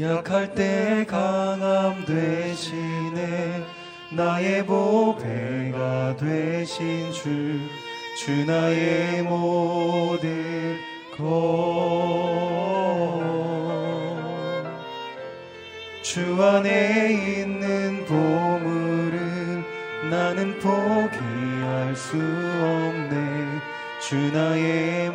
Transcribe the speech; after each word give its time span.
약할 0.00 0.54
때 0.54 1.06
강함 1.08 2.04
되시네. 2.04 3.64
나의 4.12 4.66
보배가 4.66 6.16
되신 6.16 7.12
주, 7.12 7.58
주 8.18 8.44
나의 8.44 9.22
모든 9.22 10.76
것주 16.02 16.42
안에 16.42 17.12
있는 17.12 18.04
보물은 18.04 19.64
나는 20.10 20.58
포기할 20.58 21.96
수 21.96 22.16
없네. 22.16 23.16
주 24.02 24.14
나의 24.30 25.05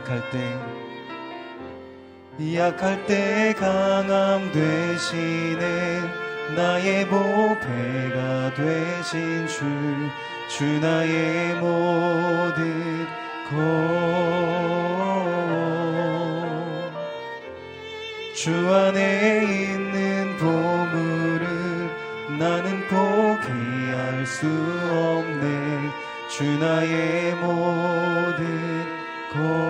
약할 0.00 0.22
때 0.30 0.58
약할 2.56 3.06
때 3.06 3.54
강함 3.58 4.50
되시는 4.50 6.08
나의 6.56 7.06
보배가 7.06 8.54
되신 8.54 9.46
주, 9.46 9.64
주 10.48 10.64
나의 10.80 11.54
모든 11.56 13.06
것주 18.32 18.74
안에 18.74 19.44
있는 19.44 20.36
보물을 20.38 21.46
나는 22.38 22.80
포기할 22.88 24.24
수 24.26 24.46
없네. 24.90 25.90
주 26.30 26.44
나의 26.58 27.34
모든 27.34 29.00
것 29.32 29.69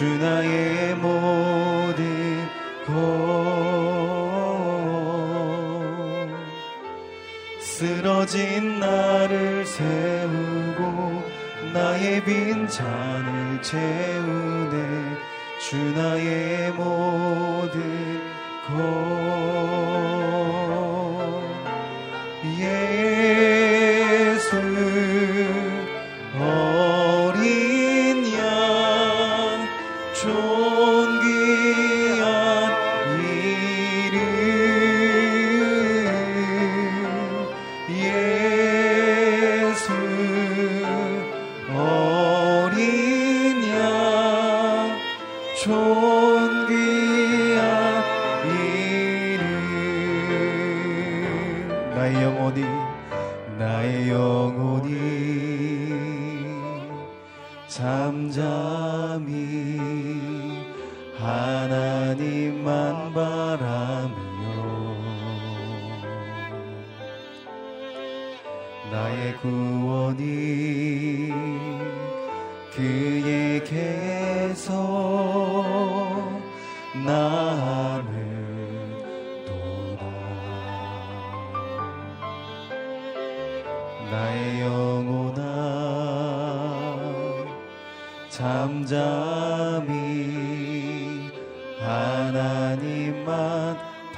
주 0.00 0.06
나의 0.16 0.94
모든 0.94 2.48
것. 2.86 2.94
쓰러진 7.60 8.80
나를 8.80 9.66
세우고 9.66 11.22
나의 11.74 12.24
빈 12.24 12.66
잔을 12.66 13.60
채우네. 13.60 15.18
주 15.68 15.76
나의 15.76 16.59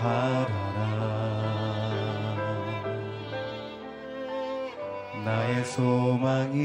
바라라. 0.03 0.51
나의 5.25 5.65
소망이 5.65 6.65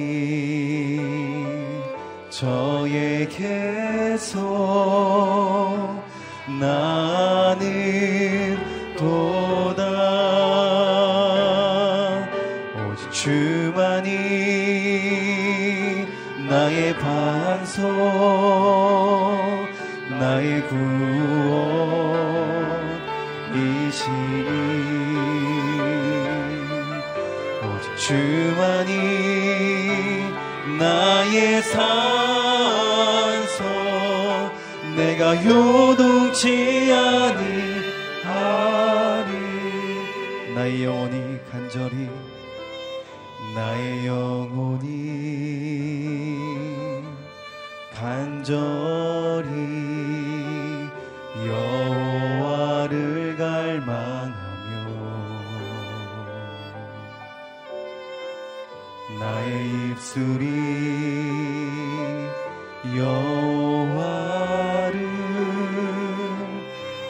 저에게서 2.31 3.28
나는 6.59 7.68
도다. 8.97 9.84
오직 12.90 13.12
주만이 13.12 14.08
나의 16.50 16.97
반석 16.97 17.88
나의 20.20 20.64
구 20.68 20.97
주만이 28.07 28.94
나의 30.79 31.61
산소 31.61 31.84
내가 34.96 35.35
요동치 35.43 36.90
아니하리 36.93 38.23
나의 40.55 40.85
영혼이 40.85 41.37
간절히 41.52 42.09
나의 43.53 44.08
영혼이 44.08 44.87
간절히 47.93 48.97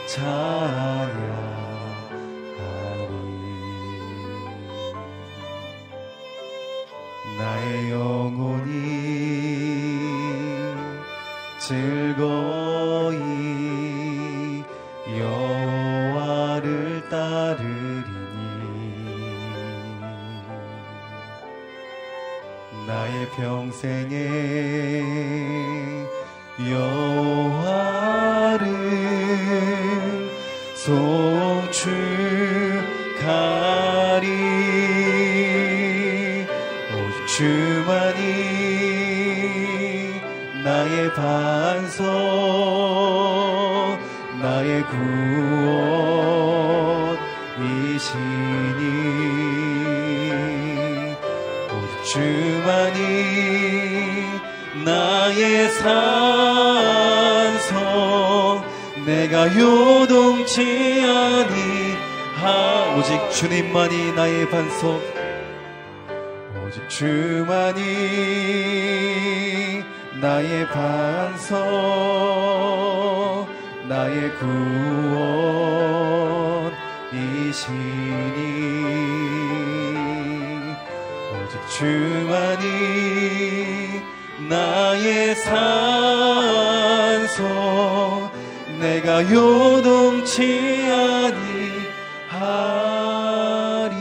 찬양하리. 0.07 1.21
나의 7.37 7.91
영혼이 7.91 8.71
즐거이 11.59 12.96
평생에 23.35 25.03
여호와를 26.71 27.87
송축하리. 30.75 31.67
오직 36.93 37.27
주만이 37.27 38.21
나의 40.63 41.13
반석 41.13 42.26
산성 57.59 58.63
내가 59.05 59.47
요동치 59.55 61.03
아니하 61.05 62.77
오직 62.97 63.29
주님만이 63.31 64.11
나의 64.13 64.49
반석. 64.49 65.01
오직 66.65 66.89
주만이 66.89 67.83
나의 70.19 70.67
반석. 70.67 71.57
나의 73.87 74.33
구원이시니. 74.35 74.57
오직 81.31 81.67
주만이 81.77 83.56
나의 84.39 85.33
산소 85.35 86.27
내가 88.79 89.23
요동치 89.23 90.43
아니하리 92.29 93.95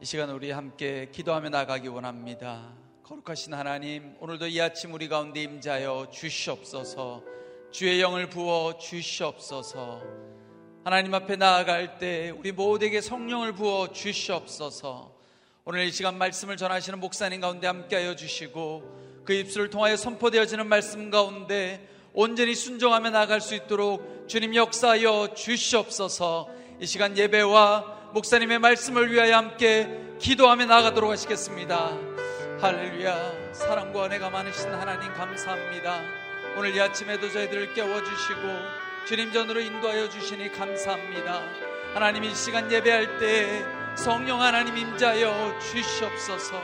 이 0.00 0.04
시간 0.04 0.30
우리 0.30 0.50
함께 0.50 1.08
기도하며 1.12 1.50
나가기 1.50 1.86
원합니다. 1.86 2.74
거룩하신 3.04 3.54
하나님, 3.54 4.16
오늘도 4.18 4.48
이 4.48 4.60
아침 4.60 4.92
우리 4.92 5.08
가운데 5.08 5.42
임자여 5.42 6.08
주시옵소서. 6.10 7.22
주의 7.70 8.00
영을 8.00 8.28
부어 8.28 8.78
주시옵소서. 8.78 10.02
하나님 10.84 11.14
앞에 11.14 11.36
나아갈 11.36 11.98
때 11.98 12.30
우리 12.30 12.50
모두에게 12.50 13.00
성령을 13.00 13.52
부어 13.52 13.92
주시옵소서. 13.92 15.19
오늘 15.72 15.84
이 15.84 15.92
시간 15.92 16.18
말씀을 16.18 16.56
전하시는 16.56 16.98
목사님 16.98 17.40
가운데 17.40 17.68
함께하여 17.68 18.16
주시고 18.16 19.22
그 19.24 19.32
입술을 19.32 19.70
통하여 19.70 19.96
선포되어지는 19.96 20.66
말씀 20.66 21.12
가운데 21.12 21.88
온전히 22.12 22.56
순종하며 22.56 23.10
나갈 23.10 23.40
수 23.40 23.54
있도록 23.54 24.26
주님 24.26 24.56
역사하여 24.56 25.32
주시옵소서. 25.32 26.48
이 26.80 26.86
시간 26.86 27.16
예배와 27.16 28.10
목사님의 28.14 28.58
말씀을 28.58 29.12
위하여 29.12 29.36
함께 29.36 30.16
기도하며 30.18 30.66
나가도록 30.66 31.08
하시겠습니다. 31.08 31.96
할렐루야. 32.60 33.52
사랑과 33.52 34.06
은혜가 34.06 34.28
많으신 34.28 34.70
하나님 34.72 35.12
감사합니다. 35.12 36.02
오늘 36.58 36.74
이 36.74 36.80
아침에도 36.80 37.30
저희들을 37.30 37.74
깨워주시고 37.74 38.40
주님 39.06 39.32
전으로 39.32 39.60
인도하여 39.60 40.08
주시니 40.08 40.50
감사합니다. 40.50 41.40
하나님 41.94 42.24
이 42.24 42.34
시간 42.34 42.72
예배할 42.72 43.20
때 43.20 43.79
성령 43.94 44.40
하나님 44.40 44.76
임자여 44.76 45.58
주시옵소서. 45.60 46.62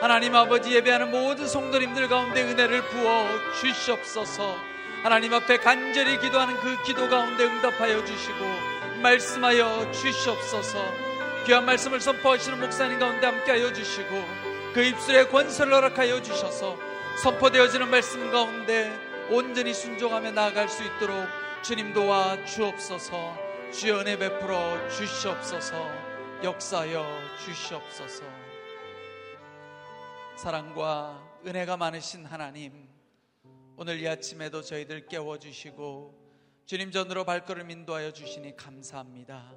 하나님 0.00 0.34
아버지 0.34 0.72
예배하는 0.72 1.10
모든 1.10 1.46
성도님들 1.46 2.08
가운데 2.08 2.42
은혜를 2.42 2.82
부어 2.88 3.28
주시옵소서. 3.60 4.56
하나님 5.02 5.34
앞에 5.34 5.58
간절히 5.58 6.18
기도하는 6.18 6.56
그 6.60 6.82
기도 6.82 7.08
가운데 7.08 7.44
응답하여 7.44 8.04
주시고 8.04 8.38
말씀하여 9.02 9.90
주시옵소서. 9.92 10.78
귀한 11.46 11.64
말씀을 11.64 12.00
선포하시는 12.00 12.60
목사님 12.60 12.98
가운데 12.98 13.26
함께하여 13.26 13.72
주시고 13.72 14.24
그 14.74 14.82
입술에 14.82 15.26
권세를 15.26 15.72
허락하여 15.72 16.22
주셔서 16.22 16.78
선포되어지는 17.22 17.90
말씀 17.90 18.30
가운데 18.30 18.90
온전히 19.28 19.74
순종하며 19.74 20.32
나아갈 20.32 20.68
수 20.68 20.82
있도록 20.82 21.26
주님 21.62 21.92
도와 21.92 22.44
주옵소서. 22.44 23.36
은혜 24.00 24.18
베풀어 24.18 24.88
주시옵소서. 24.88 26.11
역사여 26.42 27.06
주시옵소서. 27.44 28.24
사랑과 30.34 31.22
은혜가 31.46 31.76
많으신 31.76 32.26
하나님, 32.26 32.88
오늘 33.76 34.00
이 34.00 34.08
아침에도 34.08 34.60
저희들 34.60 35.06
깨워주시고 35.06 36.20
주님 36.66 36.90
전으로 36.90 37.24
발걸음 37.24 37.70
인도하여 37.70 38.12
주시니 38.12 38.56
감사합니다. 38.56 39.52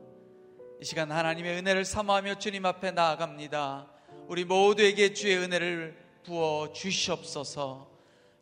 이 0.80 0.86
시간 0.86 1.12
하나님의 1.12 1.58
은혜를 1.58 1.86
사모하며 1.86 2.38
주님 2.38 2.68
앞에 2.68 2.92
나아갑니다. 2.92 3.88
우리 4.28 4.46
모두에게 4.46 5.14
주의 5.14 5.38
은혜를 5.38 5.98
부어 6.24 6.72
주시옵소서. 6.72 7.90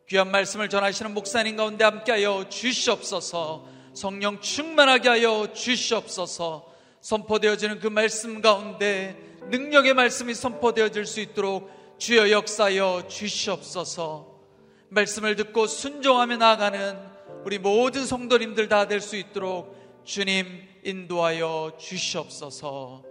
귀한 0.06 0.30
말씀을 0.30 0.68
전하시는 0.68 1.14
목사님 1.14 1.56
가운데 1.56 1.84
함께하여 1.84 2.50
주시옵소서. 2.50 3.66
성령 3.94 4.38
충만하게 4.42 5.08
하여 5.08 5.50
주시옵소서. 5.54 6.73
선포되어지는 7.04 7.80
그 7.80 7.86
말씀 7.86 8.40
가운데 8.40 9.36
능력의 9.50 9.92
말씀이 9.92 10.32
선포되어질 10.32 11.04
수 11.04 11.20
있도록 11.20 11.70
주여 11.98 12.30
역사여 12.30 13.08
주시옵소서. 13.08 14.40
말씀을 14.88 15.36
듣고 15.36 15.66
순종하며 15.66 16.38
나아가는 16.38 16.96
우리 17.44 17.58
모든 17.58 18.06
성도님들 18.06 18.68
다 18.68 18.88
될 18.88 19.02
수 19.02 19.16
있도록 19.16 19.76
주님 20.04 20.46
인도하여 20.82 21.76
주시옵소서. 21.78 23.04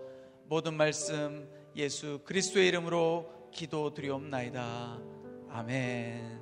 모든 0.47 0.73
말씀 0.73 1.47
예수 1.75 2.19
그리스도의 2.25 2.69
이름으로 2.69 3.31
기도드리옵나이다. 3.51 4.99
아멘. 5.51 6.41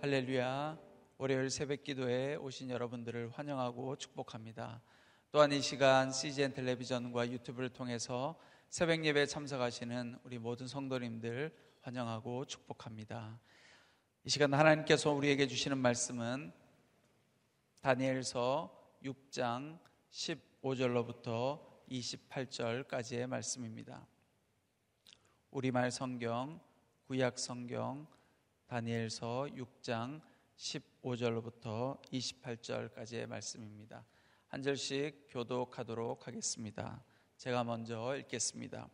할렐루야. 0.00 0.78
월요일 1.18 1.50
새벽 1.50 1.82
기도에 1.84 2.36
오신 2.36 2.70
여러분들을 2.70 3.32
환영하고 3.34 3.96
축복합니다. 3.96 4.80
또한 5.36 5.52
이 5.52 5.60
시간 5.60 6.10
CGN 6.10 6.54
텔레비전과 6.54 7.30
유튜브를 7.30 7.68
통해서 7.68 8.40
새벽 8.70 9.04
예배에 9.04 9.26
참석하시는 9.26 10.20
우리 10.24 10.38
모든 10.38 10.66
성도님들 10.66 11.54
환영하고 11.82 12.46
축복합니다. 12.46 13.38
이 14.24 14.30
시간 14.30 14.54
하나님께서 14.54 15.12
우리에게 15.12 15.46
주시는 15.46 15.76
말씀은 15.76 16.54
다니엘서 17.82 18.98
6장 19.04 19.78
15절로부터 20.10 21.60
28절까지의 21.90 23.26
말씀입니다. 23.26 24.06
우리말 25.50 25.90
성경, 25.90 26.58
구약 27.08 27.38
성경, 27.38 28.06
다니엘서 28.68 29.48
6장 29.54 30.22
15절로부터 30.56 32.02
28절까지의 32.10 33.26
말씀입니다. 33.26 34.02
한 34.48 34.62
절씩 34.62 35.26
교독하도록 35.30 36.26
하겠습니다. 36.26 37.02
제가 37.36 37.64
먼저 37.64 38.16
읽겠습니다. 38.18 38.88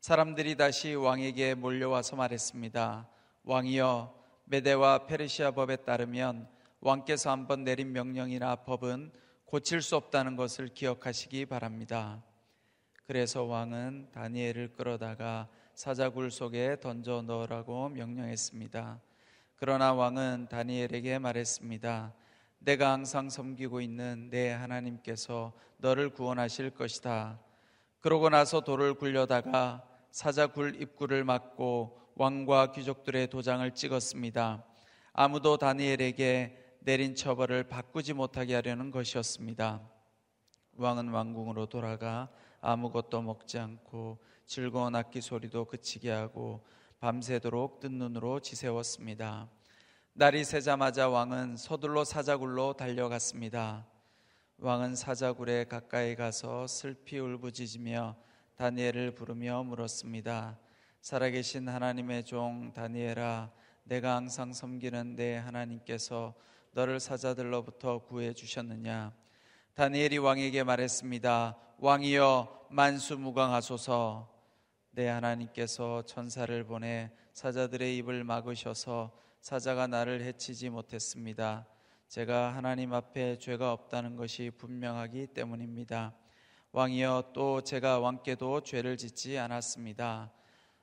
사람들이 0.00 0.56
다시 0.56 0.94
왕에게 0.94 1.54
몰려와서 1.54 2.16
말했습니다. 2.16 3.08
왕이여 3.44 4.14
메대와 4.44 5.06
페르시아 5.06 5.52
법에 5.52 5.76
따르면 5.76 6.48
왕께서 6.80 7.30
한번 7.30 7.62
내린 7.62 7.92
명령이나 7.92 8.56
법은 8.56 9.12
고칠 9.44 9.82
수 9.82 9.94
없다는 9.96 10.36
것을 10.36 10.68
기억하시기 10.68 11.46
바랍니다. 11.46 12.22
그래서 13.06 13.44
왕은 13.44 14.10
다니엘을 14.12 14.72
끌어다가 14.72 15.48
사자굴 15.74 16.32
속에 16.32 16.80
던져 16.80 17.22
넣으라고 17.22 17.88
명령했습니다. 17.90 19.00
그러나 19.54 19.94
왕은 19.94 20.48
다니엘에게 20.50 21.20
말했습니다. 21.20 22.14
내가 22.58 22.92
항상 22.92 23.30
섬기고 23.30 23.80
있는 23.80 24.30
내 24.30 24.50
하나님께서 24.50 25.52
너를 25.78 26.10
구원하실 26.10 26.70
것이다. 26.70 27.40
그러고 28.00 28.28
나서 28.28 28.60
돌을 28.60 28.94
굴려다가 28.94 29.84
사자굴 30.10 30.80
입구를 30.80 31.24
막고 31.24 32.00
왕과 32.14 32.72
귀족들의 32.72 33.28
도장을 33.28 33.70
찍었습니다. 33.74 34.64
아무도 35.12 35.56
다니엘에게 35.56 36.76
내린 36.80 37.14
처벌을 37.14 37.64
바꾸지 37.64 38.14
못하게 38.14 38.54
하려는 38.54 38.90
것이었습니다. 38.90 39.80
왕은 40.76 41.08
왕궁으로 41.08 41.66
돌아가 41.66 42.28
아무것도 42.60 43.22
먹지 43.22 43.58
않고 43.58 44.18
즐거운 44.46 44.94
악기 44.94 45.20
소리도 45.20 45.66
그치게 45.66 46.10
하고 46.10 46.64
밤새도록 47.00 47.80
뜬 47.80 47.98
눈으로 47.98 48.40
지새웠습니다. 48.40 49.48
날이 50.20 50.44
새자마자 50.44 51.08
왕은 51.08 51.56
서둘러 51.56 52.02
사자굴로 52.02 52.72
달려갔습니다. 52.72 53.86
왕은 54.58 54.96
사자굴에 54.96 55.66
가까이 55.66 56.16
가서 56.16 56.66
슬피 56.66 57.20
울부짖으며 57.20 58.16
다니엘을 58.56 59.14
부르며 59.14 59.62
물었습니다. 59.62 60.58
살아계신 61.02 61.68
하나님의 61.68 62.24
종 62.24 62.72
다니엘아 62.72 63.52
내가 63.84 64.16
항상 64.16 64.52
섬기는 64.52 65.14
내 65.14 65.36
하나님께서 65.36 66.34
너를 66.72 66.98
사자들로부터 66.98 68.00
구해 68.00 68.32
주셨느냐? 68.32 69.12
다니엘이 69.74 70.18
왕에게 70.18 70.64
말했습니다. 70.64 71.56
왕이여 71.78 72.66
만수무강하소서. 72.70 74.28
내 74.90 75.06
하나님께서 75.06 76.02
천사를 76.06 76.64
보내 76.64 77.12
사자들의 77.34 77.96
입을 77.98 78.24
막으셔서 78.24 79.27
사자가 79.40 79.86
나를 79.86 80.22
해치지 80.22 80.70
못했습니다. 80.70 81.66
제가 82.08 82.54
하나님 82.54 82.92
앞에 82.92 83.38
죄가 83.38 83.72
없다는 83.72 84.16
것이 84.16 84.50
분명하기 84.50 85.28
때문입니다. 85.28 86.14
왕이여 86.72 87.30
또 87.34 87.60
제가 87.60 87.98
왕께도 87.98 88.62
죄를 88.62 88.96
짓지 88.96 89.38
않았습니다. 89.38 90.32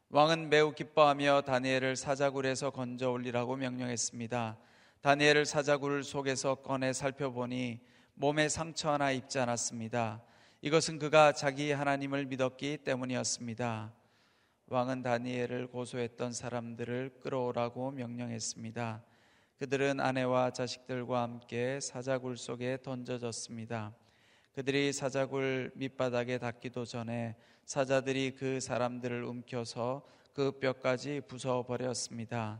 왕은 0.10 0.50
매우 0.50 0.74
기뻐하며 0.74 1.42
다니엘을 1.42 1.96
사자굴에서 1.96 2.70
건져 2.70 3.12
올리라고 3.12 3.56
명령했습니다. 3.56 4.58
다니엘을 5.02 5.46
사자굴 5.46 6.04
속에서 6.04 6.56
꺼내 6.56 6.94
살펴보니 6.94 7.80
몸에 8.14 8.50
상처 8.50 8.92
하나 8.92 9.12
입지 9.12 9.40
않았습니다. 9.40 10.24
이것은 10.62 11.00
그가 11.00 11.34
자기 11.34 11.72
하나님을 11.72 12.26
믿었기 12.26 12.78
때문이었습니다. 12.78 13.94
왕은 14.68 15.04
다니엘을 15.04 15.68
고소했던 15.68 16.34
사람들을 16.34 17.20
끌어오라고 17.22 17.92
명령했습니다. 17.92 19.04
그들은 19.60 20.00
아내와 20.00 20.52
자식들과 20.52 21.22
함께 21.22 21.80
사자굴 21.80 22.36
속에 22.36 22.80
던져졌습니다. 22.82 23.94
그들이 24.54 24.92
사자굴 24.92 25.72
밑바닥에 25.76 26.40
닿기도 26.40 26.84
전에 26.84 27.36
사자들이 27.66 28.32
그 28.32 28.60
사람들을 28.60 29.24
움켜서 29.24 30.04
그 30.34 30.52
뼈까지 30.60 31.22
부숴버렸습니다. 31.28 32.60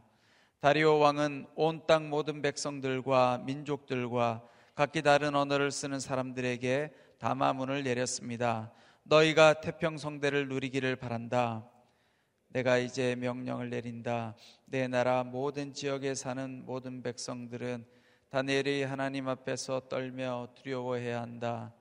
다리오 0.60 1.00
왕은 1.00 1.48
온 1.56 1.88
땅 1.88 2.10
모든 2.10 2.42
백성들과 2.44 3.42
민족들과 3.46 4.48
각기 4.76 5.02
다른 5.02 5.36
언어를 5.36 5.72
쓰는 5.72 6.00
사람들에게 6.00 6.94
담화문을 7.18 7.84
내렸습니다. 7.84 8.72
너희가 9.04 9.62
태평성대를 9.62 10.48
누리기를 10.50 10.98
바란다. 10.98 11.68
내가 12.56 12.78
이제 12.78 13.16
명령을 13.16 13.70
내린다. 13.70 14.34
내 14.64 14.88
나라 14.88 15.26
모든 15.26 15.74
지역에 15.74 16.16
사는 16.16 16.64
모든 16.66 17.04
백성들은 17.04 17.86
다니엘이 18.30 18.84
하나님 18.84 19.28
앞에서 19.28 19.90
떨며 19.90 20.48
두려워해야 20.56 21.22
한다. 21.22 21.74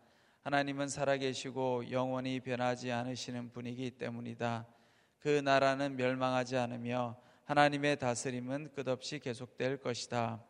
하나님은 0.43 0.89
살아계시고 0.89 1.93
영원히 1.93 2.41
변하지 2.41 2.91
않으시는 2.91 3.53
분이기 3.53 3.93
때문이다. 3.93 4.67
그 5.21 5.29
나라는 5.45 5.95
멸망하지 5.95 6.57
않으며 6.57 7.19
하나님의 7.45 8.01
다스림은 8.01 8.73
끝없이 8.75 9.21
계속될 9.21 9.77
것이다. 9.77 10.43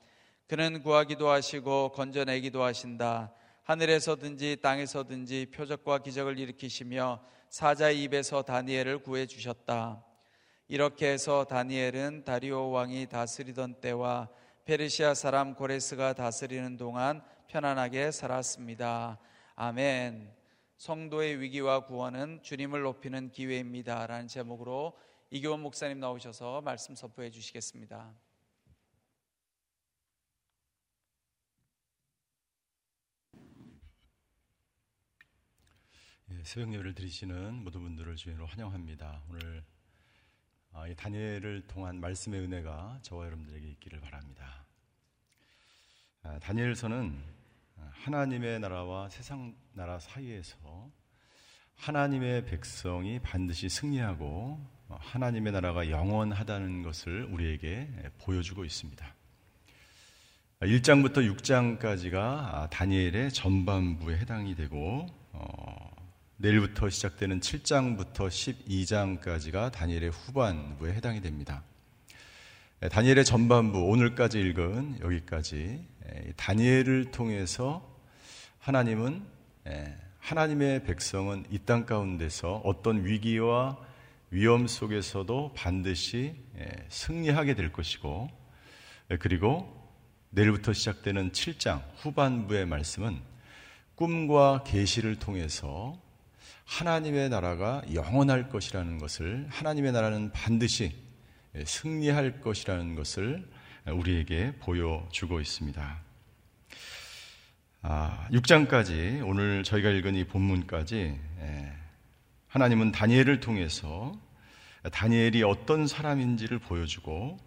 그는 0.46 0.82
구하기도 0.82 1.28
하시고 1.28 1.92
건져내기도 1.92 2.62
하신다. 2.62 3.30
하늘에서든지 3.64 4.56
땅에서든지 4.62 5.48
표적과 5.54 5.98
기적을 5.98 6.38
일으키시며 6.38 7.22
사자의 7.50 8.02
입에서 8.04 8.40
다니엘을 8.40 9.00
구해 9.00 9.26
주셨다. 9.26 10.02
이렇게 10.66 11.12
해서 11.12 11.44
다니엘은 11.44 12.24
다리오 12.24 12.70
왕이 12.70 13.08
다스리던 13.08 13.80
때와 13.80 14.30
페르시아 14.64 15.12
사람 15.12 15.54
고레스가 15.54 16.14
다스리는 16.14 16.78
동안 16.78 17.22
편안하게 17.48 18.10
살았습니다. 18.10 19.18
아멘. 19.56 20.34
성도의 20.78 21.40
위기와 21.40 21.84
구원은 21.84 22.42
주님을 22.42 22.80
높이는 22.80 23.30
기회입니다. 23.30 24.06
라는 24.06 24.26
제목으로 24.26 24.98
이교원 25.30 25.60
목사님 25.60 26.00
나오셔서 26.00 26.62
말씀 26.62 26.94
선포해 26.94 27.30
주시겠습니다. 27.30 28.14
예, 36.30 36.42
새벽 36.42 36.72
예배를 36.72 36.94
드리시는 36.94 37.62
모든 37.64 37.82
분들을 37.82 38.16
주인으로 38.16 38.46
환영합니다. 38.46 39.22
오늘 39.28 39.62
아, 39.62 39.73
이 40.88 40.94
다니엘을 40.94 41.62
통한 41.68 42.00
말씀의 42.00 42.40
은혜가 42.40 42.98
저와 43.02 43.26
여러분들에게 43.26 43.66
있기를 43.68 44.00
바랍니다. 44.00 44.66
아, 46.22 46.38
다니엘서는 46.40 47.22
하나님의 47.92 48.60
나라와 48.60 49.08
세상 49.08 49.54
나라 49.72 49.98
사이에서 49.98 50.90
하나님의 51.76 52.44
백성이 52.44 53.18
반드시 53.18 53.68
승리하고 53.68 54.60
하나님의 54.88 55.52
나라가 55.52 55.88
영원하다는 55.90 56.82
것을 56.82 57.24
우리에게 57.24 57.88
보여주고 58.18 58.64
있습니다. 58.64 59.14
1장부터 60.60 61.36
6장까지가 61.36 62.70
다니엘의 62.70 63.32
전반부에 63.32 64.18
해당이 64.18 64.54
되고 64.54 65.06
어, 65.32 65.93
내일부터 66.44 66.90
시작되는 66.90 67.40
7장부터 67.40 68.28
12장까지가 68.28 69.72
다니엘의 69.72 70.10
후반부에 70.10 70.92
해당이 70.92 71.22
됩니다. 71.22 71.62
예, 72.82 72.90
다니엘의 72.90 73.24
전반부 73.24 73.78
오늘까지 73.84 74.40
읽은 74.40 74.98
여기까지 75.00 75.86
예, 76.06 76.32
다니엘을 76.36 77.12
통해서 77.12 77.98
하나님은 78.58 79.22
예, 79.68 79.96
하나님의 80.18 80.84
백성은 80.84 81.46
이 81.50 81.60
땅 81.60 81.86
가운데서 81.86 82.60
어떤 82.62 83.06
위기와 83.06 83.78
위험 84.30 84.66
속에서도 84.66 85.54
반드시 85.56 86.34
승리하게 86.90 87.54
될 87.54 87.72
것이고 87.72 88.28
그리고 89.18 89.82
내일부터 90.28 90.74
시작되는 90.74 91.32
7장 91.32 91.82
후반부의 92.02 92.66
말씀은 92.66 93.18
꿈과 93.94 94.64
계시를 94.64 95.18
통해서 95.18 96.03
하나님의 96.64 97.28
나라가 97.28 97.82
영원할 97.92 98.48
것이라는 98.48 98.98
것을 98.98 99.46
하나님의 99.50 99.92
나라는 99.92 100.32
반드시 100.32 100.94
승리할 101.64 102.40
것이라는 102.40 102.94
것을 102.94 103.48
우리에게 103.86 104.54
보여주고 104.60 105.40
있습니다. 105.40 106.00
아, 107.82 108.28
6장까지 108.32 109.26
오늘 109.26 109.62
저희가 109.62 109.90
읽은 109.90 110.14
이 110.14 110.24
본문까지 110.24 111.20
예, 111.40 111.72
하나님은 112.48 112.92
다니엘을 112.92 113.40
통해서 113.40 114.18
다니엘이 114.90 115.42
어떤 115.42 115.86
사람인지를 115.86 116.60
보여주고 116.60 117.38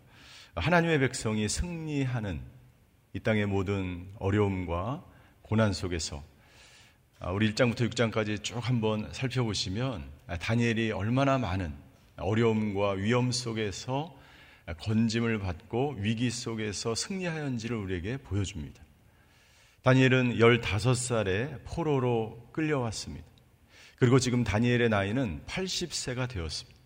하나님의 0.56 1.00
백성이 1.00 1.50
승리하는 1.50 2.40
이 3.14 3.20
땅의 3.20 3.48
모든 3.48 4.08
어려움과 4.20 5.04
고난 5.42 5.74
속에서 5.74 6.18
아, 6.18 6.37
우리 7.20 7.52
1장부터 7.52 7.90
6장까지 7.90 8.44
쭉 8.44 8.60
한번 8.60 9.12
살펴보시면 9.12 10.04
아, 10.28 10.38
다니엘이 10.38 10.92
얼마나 10.92 11.40
많은 11.40 11.74
어려움과 12.16 12.92
위험 12.92 13.32
속에서 13.32 14.16
건짐을 14.80 15.40
받고 15.40 15.96
위기 15.98 16.30
속에서 16.30 16.94
승리하였는지를 16.94 17.76
우리에게 17.76 18.18
보여줍니다. 18.18 18.84
다니엘은 19.82 20.36
15살에 20.36 21.62
포로로 21.66 22.50
끌려왔습니다. 22.52 23.26
그리고 23.98 24.20
지금 24.20 24.44
다니엘의 24.44 24.90
나이는 24.90 25.42
80세가 25.48 26.30
되었습니다. 26.30 26.78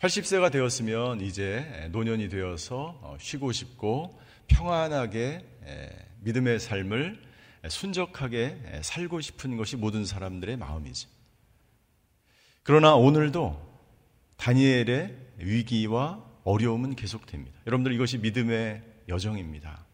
80세가 0.00 0.52
되었으면 0.52 1.22
이제 1.22 1.88
노년이 1.92 2.28
되어서 2.28 2.98
어, 3.00 3.16
쉬고 3.18 3.52
싶고 3.52 4.20
평안하게 4.48 5.46
믿음의 6.20 6.60
삶을 6.60 7.33
순적하게 7.68 8.80
살고 8.82 9.20
싶은 9.20 9.56
것이 9.56 9.76
모든 9.76 10.04
사람들의 10.04 10.56
마음이지. 10.56 11.06
그러나 12.62 12.94
오늘도 12.94 13.74
다니엘의 14.36 15.16
위기와 15.38 16.24
어려움은 16.44 16.96
계속됩니다. 16.96 17.58
여러분들 17.66 17.92
이것이 17.92 18.18
믿음의 18.18 18.82
여정입니다. 19.08 19.84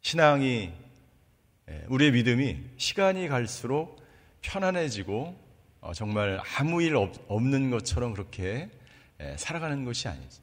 신앙이 0.00 0.72
우리의 1.88 2.12
믿음이 2.12 2.58
시간이 2.76 3.28
갈수록 3.28 4.02
편안해지고 4.42 5.40
어, 5.80 5.92
정말 5.94 6.40
아무 6.56 6.82
일 6.82 6.96
없는 6.96 7.70
것처럼 7.70 8.12
그렇게 8.12 8.70
살아가는 9.36 9.84
것이 9.84 10.08
아니지. 10.08 10.40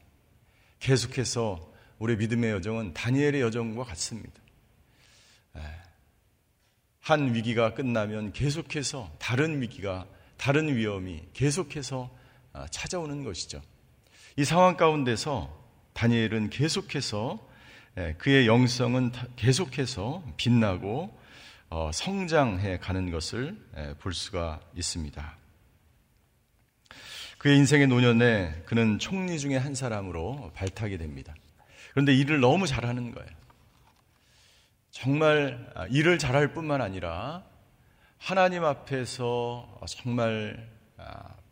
계속해서 0.78 1.70
우리의 1.98 2.18
믿음의 2.18 2.50
여정은 2.52 2.94
다니엘의 2.94 3.40
여정과 3.42 3.84
같습니다. 3.84 4.40
한 7.00 7.34
위기가 7.34 7.74
끝나면 7.74 8.32
계속해서 8.32 9.10
다른 9.18 9.60
위기가 9.62 10.06
다른 10.36 10.74
위험이 10.74 11.22
계속해서 11.32 12.10
아, 12.52 12.66
찾아오는 12.68 13.24
것이죠. 13.24 13.60
이 14.36 14.44
상황 14.44 14.76
가운데서 14.76 15.56
다니엘은 15.92 16.50
계속해서 16.50 17.48
그의 18.18 18.46
영성은 18.46 19.12
계속해서 19.36 20.22
빛나고 20.36 21.18
어, 21.68 21.90
성장해 21.92 22.78
가는 22.78 23.10
것을 23.10 23.56
볼 23.98 24.14
수가 24.14 24.60
있습니다. 24.76 25.36
그의 27.38 27.56
인생의 27.58 27.86
노년에 27.86 28.62
그는 28.66 28.98
총리 28.98 29.38
중에 29.38 29.56
한 29.56 29.74
사람으로 29.74 30.52
발탁이 30.54 30.98
됩니다. 30.98 31.34
그런데 31.92 32.14
일을 32.14 32.40
너무 32.40 32.66
잘하는 32.66 33.12
거예요. 33.12 33.39
정말 34.90 35.72
일을 35.90 36.18
잘할 36.18 36.52
뿐만 36.52 36.80
아니라 36.80 37.44
하나님 38.18 38.64
앞에서 38.64 39.80
정말 39.86 40.68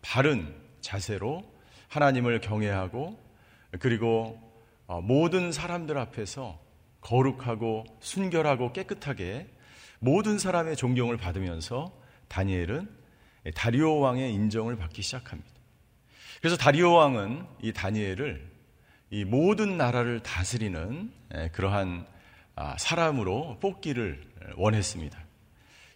바른 0.03 0.55
자세로 0.81 1.45
하나님을 1.89 2.41
경외하고 2.41 3.19
그리고 3.79 4.41
모든 5.03 5.53
사람들 5.53 5.97
앞에서 5.99 6.59
거룩하고 7.01 7.85
순결하고 8.01 8.73
깨끗하게 8.73 9.49
모든 10.01 10.39
사람의 10.39 10.77
존경을 10.77 11.17
받으면서 11.17 11.93
다니엘은 12.29 12.89
다리오 13.55 14.01
왕의 14.01 14.33
인정을 14.35 14.77
받기 14.77 15.03
시작합니다. 15.03 15.51
그래서 16.41 16.57
다리오 16.57 16.93
왕은 16.93 17.47
이 17.63 17.73
다니엘을 17.73 18.51
이 19.11 19.25
모든 19.25 19.79
나라를 19.79 20.21
다스리는 20.21 21.13
그러한 21.53 22.07
아, 22.07 22.18
사람으로 22.79 23.59
뽑기를 23.61 24.23
원했습니다. 24.57 25.19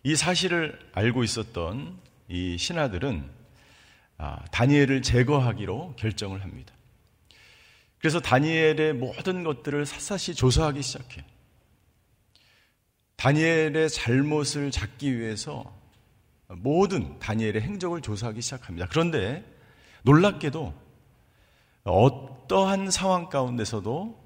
이 0.05 0.17
사실을 0.17 0.79
알고 0.93 1.25
있었던 1.25 1.99
이 2.29 2.57
신하들은 2.59 3.43
아, 4.19 4.45
다니엘을 4.53 5.03
제거하기로 5.03 5.97
결정을 5.97 6.43
합니다. 6.43 6.75
그래서 7.99 8.21
다니엘의 8.21 8.95
모든 8.95 9.45
것들을 9.45 9.85
샅샅이 9.87 10.35
조사하기 10.35 10.83
시작해요. 10.83 11.25
다니엘의 13.17 13.91
잘못을 13.91 14.71
잡기 14.71 15.19
위해서 15.19 15.73
모든 16.49 17.19
다니엘의 17.21 17.63
행적을 17.63 18.01
조사하기 18.01 18.41
시작합니다. 18.41 18.89
그런데 18.91 19.45
놀랍게도 20.03 20.75
어떠한 21.85 22.91
상황 22.91 23.29
가운데서도 23.29 24.21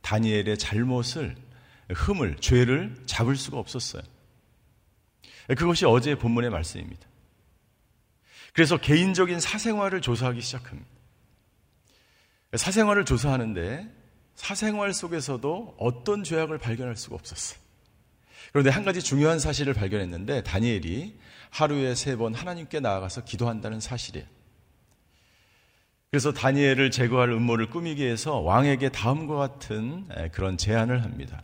다니엘의 0.00 0.58
잘못을, 0.58 1.36
흠을, 1.90 2.36
죄를 2.40 2.94
잡을 3.06 3.36
수가 3.36 3.58
없었어요. 3.58 4.02
그것이 5.48 5.86
어제 5.86 6.14
본문의 6.14 6.50
말씀입니다. 6.50 7.06
그래서 8.52 8.76
개인적인 8.76 9.40
사생활을 9.40 10.00
조사하기 10.00 10.40
시작합니다. 10.40 10.88
사생활을 12.54 13.04
조사하는데 13.04 13.88
사생활 14.34 14.92
속에서도 14.92 15.76
어떤 15.78 16.24
죄악을 16.24 16.58
발견할 16.58 16.96
수가 16.96 17.16
없었어요. 17.16 17.58
그런데 18.52 18.70
한 18.70 18.84
가지 18.84 19.02
중요한 19.02 19.38
사실을 19.38 19.74
발견했는데 19.74 20.42
다니엘이 20.42 21.18
하루에 21.50 21.94
세 21.94 22.16
번 22.16 22.34
하나님께 22.34 22.80
나아가서 22.80 23.24
기도한다는 23.24 23.80
사실이에요. 23.80 24.26
그래서 26.10 26.32
다니엘을 26.32 26.90
제거할 26.90 27.30
음모를 27.30 27.68
꾸미기 27.68 28.02
위해서 28.02 28.38
왕에게 28.38 28.88
다음과 28.90 29.34
같은 29.36 30.08
그런 30.32 30.56
제안을 30.56 31.04
합니다. 31.04 31.42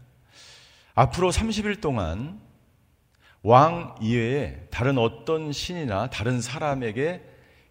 앞으로 0.94 1.30
30일 1.30 1.80
동안 1.80 2.40
왕 3.42 3.94
이외에 4.00 4.66
다른 4.70 4.96
어떤 4.96 5.52
신이나 5.52 6.08
다른 6.08 6.40
사람에게 6.40 7.22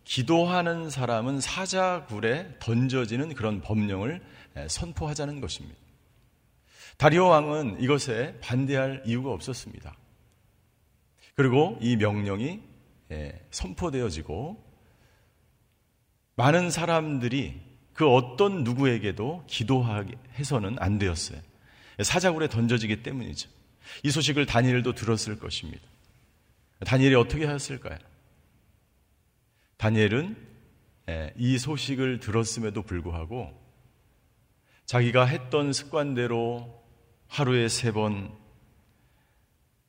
기도하는 0.04 0.90
사람은 0.90 1.40
사자굴에 1.40 2.58
던져지는 2.60 3.34
그런 3.34 3.62
법령을 3.62 4.22
선포하자는 4.68 5.40
것입니다. 5.42 5.80
다리오 6.98 7.28
왕은 7.28 7.82
이것에 7.82 8.38
반대할 8.42 9.02
이유가 9.06 9.32
없었습니다. 9.32 9.96
그리고 11.36 11.78
이 11.82 11.96
명령이 11.96 12.62
선포되어지고 13.50 14.64
많은 16.36 16.70
사람들이 16.70 17.62
그 17.94 18.08
어떤 18.08 18.64
누구에게도 18.64 19.46
기도해서는 19.48 20.76
안 20.80 20.98
되었어요. 21.00 21.40
사자굴에 22.02 22.48
던져지기 22.48 23.04
때문이죠. 23.04 23.50
이 24.04 24.12
소식을 24.12 24.46
다니엘도 24.46 24.94
들었을 24.94 25.38
것입니다. 25.40 25.82
다니엘이 26.86 27.16
어떻게 27.16 27.46
하였을까요? 27.46 27.98
다니엘은 29.78 30.38
이 31.38 31.58
소식을 31.58 32.20
들었음에도 32.20 32.82
불구하고 32.84 33.62
자기가 34.86 35.26
했던 35.26 35.74
습관대로 35.74 36.84
하루에 37.28 37.68
세 37.68 37.92
번 37.92 38.44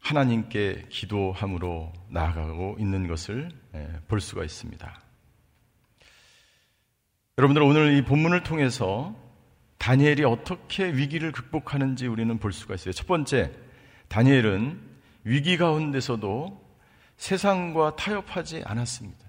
하나님께 0.04 0.88
기도함으로 0.90 1.92
나아가고 2.10 2.76
있는 2.78 3.08
것을 3.08 3.50
볼 4.06 4.20
수가 4.20 4.44
있습니다. 4.44 5.00
여러분들 7.38 7.62
오늘 7.62 7.96
이 7.96 8.04
본문을 8.04 8.42
통해서 8.42 9.16
다니엘이 9.78 10.24
어떻게 10.24 10.86
위기를 10.86 11.32
극복하는지 11.32 12.06
우리는 12.06 12.38
볼 12.38 12.52
수가 12.52 12.74
있어요. 12.74 12.92
첫 12.92 13.06
번째, 13.06 13.52
다니엘은 14.08 14.80
위기 15.24 15.56
가운데서도 15.56 16.62
세상과 17.16 17.96
타협하지 17.96 18.62
않았습니다. 18.64 19.24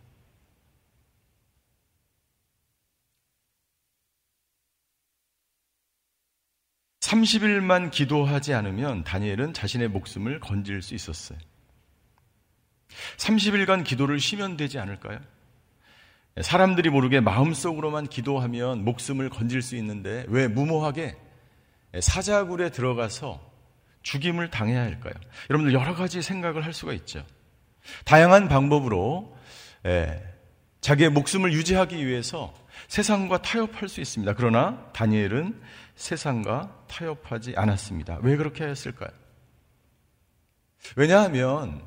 30일만 7.06 7.92
기도하지 7.92 8.54
않으면 8.54 9.04
다니엘은 9.04 9.54
자신의 9.54 9.90
목숨을 9.90 10.40
건질 10.40 10.82
수 10.82 10.96
있었어요. 10.96 11.38
30일간 13.18 13.84
기도를 13.84 14.20
쉬면 14.20 14.58
되지 14.58 14.80
않을까요? 14.80 15.20
사람들이 16.42 16.90
모르게 16.90 17.22
마음속으로만 17.22 18.08
기도하면 18.08 18.84
목숨을 18.84 19.30
건질 19.30 19.62
수 19.62 19.76
있는데 19.78 20.26
왜 20.28 20.48
무모하게 20.48 21.16
사자굴에 22.00 22.72
들어가서 22.72 23.40
죽임을 24.04 24.50
당해야 24.50 24.82
할까요? 24.82 25.14
여러분들 25.50 25.74
여러 25.74 25.96
가지 25.96 26.22
생각을 26.22 26.66
할 26.66 26.74
수가 26.74 26.94
있죠. 26.94 27.26
다양한 28.04 28.50
방법으로 28.50 29.36
예, 29.86 30.22
자기의 30.82 31.10
목숨을 31.10 31.54
유지하기 31.54 32.06
위해서 32.06 32.54
세상과 32.90 33.42
타협할 33.42 33.88
수 33.88 34.02
있습니다. 34.02 34.34
그러나 34.34 34.86
다니엘은 34.94 35.62
세상과 35.96 36.86
타협하지 36.88 37.54
않았습니다. 37.56 38.20
왜 38.22 38.36
그렇게 38.36 38.66
했을까요? 38.66 39.10
왜냐하면 40.96 41.82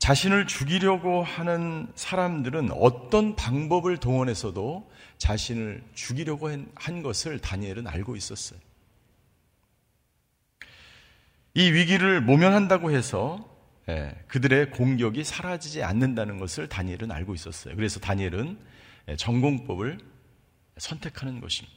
자신을 0.00 0.46
죽이려고 0.46 1.22
하는 1.22 1.86
사람들은 1.94 2.70
어떤 2.72 3.36
방법을 3.36 3.98
동원해서도 3.98 4.90
자신을 5.18 5.84
죽이려고 5.94 6.50
한 6.74 7.02
것을 7.02 7.38
다니엘은 7.38 7.86
알고 7.86 8.16
있었어요. 8.16 8.58
이 11.52 11.70
위기를 11.70 12.22
모면한다고 12.22 12.90
해서 12.92 13.46
예, 13.88 14.14
그들의 14.28 14.70
공격이 14.70 15.22
사라지지 15.22 15.82
않는다는 15.82 16.38
것을 16.38 16.68
다니엘은 16.68 17.10
알고 17.10 17.34
있었어요. 17.34 17.76
그래서 17.76 18.00
다니엘은 18.00 18.58
예, 19.08 19.16
전공법을 19.16 19.98
선택하는 20.78 21.40
것입니다. 21.42 21.76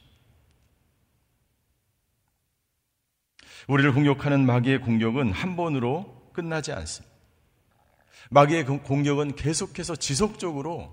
우리를 3.68 3.92
공격하는 3.92 4.46
마귀의 4.46 4.80
공격은 4.80 5.32
한 5.32 5.56
번으로 5.56 6.30
끝나지 6.32 6.72
않습니다. 6.72 7.13
마귀의 8.34 8.64
공격은 8.64 9.36
계속해서 9.36 9.94
지속적으로 9.94 10.92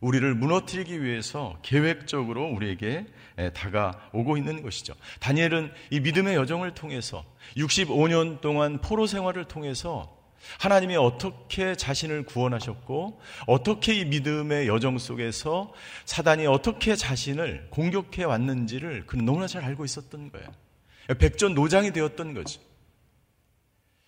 우리를 0.00 0.34
무너뜨리기 0.34 1.02
위해서 1.02 1.58
계획적으로 1.60 2.48
우리에게 2.48 3.04
다가오고 3.52 4.38
있는 4.38 4.62
것이죠. 4.62 4.94
다니엘은 5.20 5.70
이 5.90 6.00
믿음의 6.00 6.34
여정을 6.36 6.72
통해서 6.72 7.26
65년 7.58 8.40
동안 8.40 8.80
포로 8.80 9.06
생활을 9.06 9.44
통해서 9.44 10.16
하나님이 10.60 10.96
어떻게 10.96 11.74
자신을 11.74 12.24
구원하셨고 12.24 13.20
어떻게 13.46 13.92
이 13.92 14.06
믿음의 14.06 14.66
여정 14.66 14.96
속에서 14.96 15.74
사단이 16.06 16.46
어떻게 16.46 16.96
자신을 16.96 17.68
공격해 17.68 18.24
왔는지를 18.24 19.04
그는 19.04 19.26
너무나 19.26 19.46
잘 19.46 19.62
알고 19.62 19.84
있었던 19.84 20.32
거예요. 20.32 20.48
백전 21.18 21.52
노장이 21.52 21.92
되었던 21.92 22.32
거지. 22.32 22.60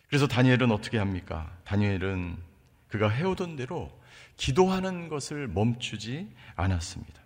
그래서 0.09 0.27
다니엘은 0.27 0.71
어떻게 0.73 0.97
합니까? 0.97 1.55
다니엘은 1.65 2.49
그가 2.91 3.09
해오던 3.09 3.57
대로 3.57 3.91
기도하는 4.37 5.09
것을 5.09 5.49
멈추지 5.49 6.29
않았습니다. 6.57 7.21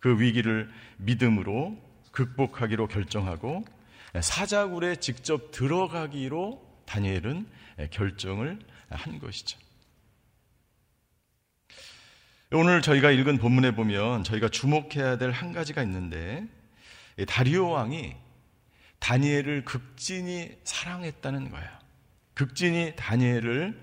그 0.00 0.20
위기를 0.20 0.70
믿음으로 0.98 1.76
극복하기로 2.12 2.88
결정하고 2.88 3.64
사자굴에 4.20 4.96
직접 4.96 5.50
들어가기로 5.50 6.82
다니엘은 6.86 7.46
결정을 7.90 8.58
한 8.90 9.18
것이죠. 9.18 9.58
오늘 12.52 12.82
저희가 12.82 13.10
읽은 13.10 13.38
본문에 13.38 13.74
보면 13.74 14.22
저희가 14.22 14.48
주목해야 14.48 15.18
될 15.18 15.32
한 15.32 15.52
가지가 15.52 15.82
있는데 15.82 16.46
다리오 17.26 17.70
왕이 17.70 18.14
다니엘을 19.00 19.64
극진히 19.64 20.56
사랑했다는 20.64 21.50
거예요. 21.50 21.68
극진히 22.34 22.92
다니엘을 22.96 23.80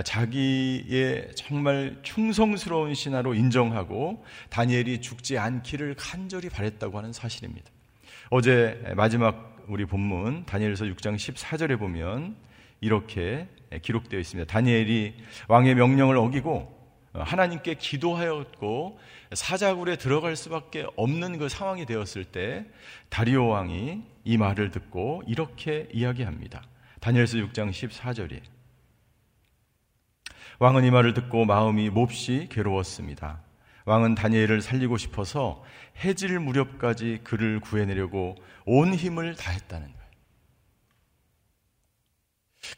자기의 0.00 1.32
정말 1.34 1.98
충성스러운 2.02 2.94
신하로 2.94 3.34
인정하고 3.34 4.24
다니엘이 4.48 5.02
죽지 5.02 5.36
않기를 5.36 5.94
간절히 5.98 6.48
바랬다고 6.48 6.96
하는 6.96 7.12
사실입니다. 7.12 7.70
어제 8.30 8.82
마지막 8.96 9.64
우리 9.68 9.84
본문 9.84 10.46
다니엘서 10.46 10.86
6장 10.86 11.16
14절에 11.16 11.78
보면 11.78 12.36
이렇게 12.80 13.48
기록되어 13.82 14.18
있습니다. 14.18 14.50
다니엘이 14.50 15.14
왕의 15.48 15.74
명령을 15.74 16.16
어기고 16.16 16.80
하나님께 17.12 17.74
기도하였고 17.74 18.98
사자굴에 19.34 19.96
들어갈 19.96 20.34
수밖에 20.36 20.86
없는 20.96 21.38
그 21.38 21.50
상황이 21.50 21.84
되었을 21.84 22.24
때 22.24 22.64
다리오 23.10 23.48
왕이 23.48 24.02
이 24.24 24.36
말을 24.38 24.70
듣고 24.70 25.22
이렇게 25.26 25.88
이야기합니다. 25.92 26.62
다니엘서 27.00 27.36
6장 27.38 27.70
14절이 27.70 28.40
왕은 30.58 30.84
이 30.84 30.90
말을 30.90 31.14
듣고 31.14 31.44
마음이 31.44 31.90
몹시 31.90 32.48
괴로웠습니다. 32.50 33.40
왕은 33.84 34.14
다니엘을 34.14 34.62
살리고 34.62 34.96
싶어서 34.96 35.62
해질 36.04 36.38
무렵까지 36.38 37.20
그를 37.24 37.60
구해내려고 37.60 38.36
온 38.64 38.94
힘을 38.94 39.34
다했다는 39.34 39.86
거예요. 39.86 40.02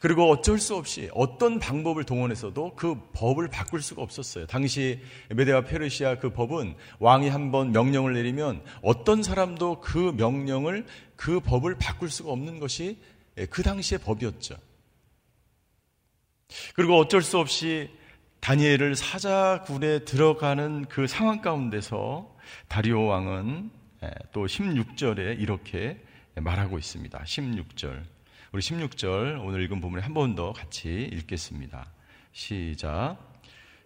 그리고 0.01 0.31
어쩔 0.31 0.59
수 0.59 0.77
없이 0.77 1.11
어떤 1.13 1.59
방법을 1.59 2.05
동원해서도 2.05 2.75
그 2.75 2.97
법을 3.13 3.49
바꿀 3.49 3.83
수가 3.83 4.03
없었어요. 4.03 4.47
당시 4.47 5.01
메데와 5.29 5.63
페르시아 5.63 6.19
그 6.19 6.31
법은 6.31 6.75
왕이 7.01 7.29
한번 7.29 7.71
명령을 7.73 8.15
내리면 8.15 8.63
어떤 8.83 9.23
사람도 9.23 9.81
그 9.81 10.15
명령을 10.17 10.87
그 11.17 11.41
법을 11.41 11.77
바꿀 11.79 12.09
수가 12.09 12.33
없는 12.33 12.61
것이 12.61 12.99
그 13.51 13.63
당시의 13.63 14.01
법이었죠. 14.01 14.57
그리고 16.75 16.99
어쩔 16.99 17.23
수 17.23 17.39
없이 17.39 17.91
다니엘을 18.41 18.95
사자굴에 18.95 20.05
들어가는 20.05 20.85
그 20.87 21.07
상황 21.07 21.41
가운데서 21.41 22.35
다리오 22.69 23.07
왕은 23.07 23.71
또 24.33 24.47
16절에 24.47 25.41
이렇게 25.41 25.99
말하고 26.35 26.79
있습니다. 26.79 27.19
16절. 27.19 28.03
우리 28.53 28.61
16절 28.61 29.45
오늘 29.45 29.63
읽은 29.63 29.81
부분에 29.81 30.03
한번 30.03 30.35
더 30.35 30.53
같이 30.53 31.09
읽겠습니다. 31.13 31.87
시작. 32.33 33.17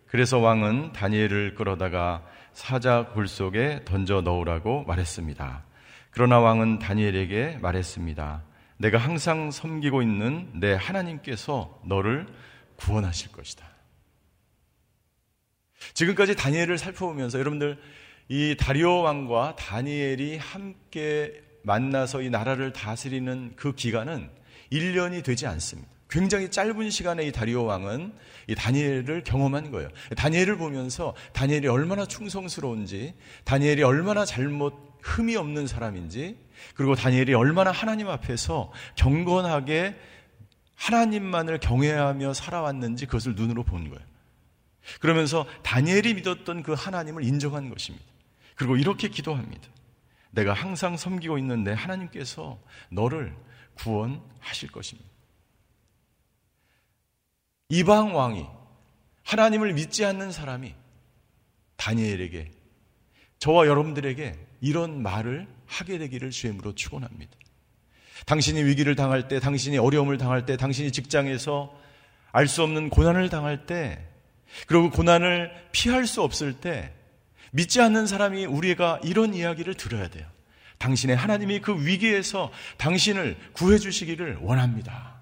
그래서 0.06 0.38
왕은 0.38 0.92
다니엘을 0.92 1.54
끌어다가 1.54 2.24
사자굴 2.52 3.28
속에 3.28 3.82
던져 3.84 4.22
넣으라고 4.22 4.84
말했습니다. 4.84 5.62
그러나 6.10 6.40
왕은 6.40 6.80
다니엘에게 6.80 7.58
말했습니다. 7.62 8.42
내가 8.78 8.98
항상 8.98 9.50
섬기고 9.50 10.02
있는 10.02 10.50
내 10.54 10.72
하나님께서 10.74 11.80
너를 11.84 12.26
구원하실 12.78 13.32
것이다. 13.32 13.66
지금까지 15.94 16.34
다니엘을 16.34 16.78
살펴보면서 16.78 17.38
여러분들 17.38 17.78
이 18.28 18.56
다리오 18.58 19.02
왕과 19.02 19.56
다니엘이 19.56 20.38
함께 20.38 21.42
만나서 21.62 22.22
이 22.22 22.30
나라를 22.30 22.72
다스리는 22.72 23.52
그 23.56 23.74
기간은 23.74 24.30
1년이 24.72 25.24
되지 25.24 25.46
않습니다. 25.46 25.88
굉장히 26.10 26.50
짧은 26.50 26.90
시간에 26.90 27.26
이 27.26 27.32
다리오 27.32 27.64
왕은 27.64 28.14
이 28.48 28.54
다니엘을 28.54 29.24
경험한 29.24 29.70
거예요. 29.70 29.90
다니엘을 30.16 30.56
보면서 30.56 31.14
다니엘이 31.34 31.68
얼마나 31.68 32.06
충성스러운지, 32.06 33.14
다니엘이 33.44 33.82
얼마나 33.82 34.24
잘못 34.24 34.74
흠이 35.02 35.36
없는 35.36 35.66
사람인지, 35.66 36.38
그리고 36.74 36.94
다니엘이 36.94 37.34
얼마나 37.34 37.70
하나님 37.70 38.08
앞에서 38.08 38.72
경건하게 38.96 39.96
하나님만을 40.78 41.58
경외하며 41.58 42.32
살아왔는지 42.32 43.06
그것을 43.06 43.34
눈으로 43.34 43.64
본 43.64 43.90
거예요. 43.90 44.04
그러면서 45.00 45.44
다니엘이 45.62 46.14
믿었던 46.14 46.62
그 46.62 46.72
하나님을 46.72 47.24
인정한 47.24 47.68
것입니다. 47.68 48.06
그리고 48.54 48.76
이렇게 48.76 49.08
기도합니다. 49.08 49.68
내가 50.30 50.52
항상 50.52 50.96
섬기고 50.96 51.36
있는 51.36 51.64
내 51.64 51.72
하나님께서 51.72 52.58
너를 52.90 53.36
구원하실 53.74 54.70
것입니다. 54.70 55.08
이방 57.70 58.16
왕이 58.16 58.46
하나님을 59.24 59.74
믿지 59.74 60.04
않는 60.04 60.32
사람이 60.32 60.74
다니엘에게 61.76 62.50
저와 63.38 63.66
여러분들에게 63.66 64.46
이런 64.60 65.02
말을 65.02 65.46
하게 65.66 65.98
되기를 65.98 66.30
주임으로 66.30 66.74
축원합니다. 66.74 67.36
당신이 68.26 68.62
위기를 68.64 68.94
당할 68.94 69.28
때, 69.28 69.40
당신이 69.40 69.78
어려움을 69.78 70.18
당할 70.18 70.46
때, 70.46 70.56
당신이 70.56 70.92
직장에서 70.92 71.74
알 72.32 72.46
수 72.46 72.62
없는 72.62 72.90
고난을 72.90 73.30
당할 73.30 73.66
때, 73.66 74.04
그리고 74.66 74.90
고난을 74.90 75.50
피할 75.72 76.06
수 76.06 76.22
없을 76.22 76.54
때, 76.54 76.92
믿지 77.52 77.80
않는 77.80 78.06
사람이 78.06 78.44
우리가 78.46 79.00
이런 79.04 79.34
이야기를 79.34 79.74
들어야 79.74 80.08
돼요. 80.08 80.26
당신의 80.78 81.16
하나님이 81.16 81.60
그 81.60 81.84
위기에서 81.84 82.52
당신을 82.76 83.36
구해주시기를 83.52 84.38
원합니다. 84.42 85.18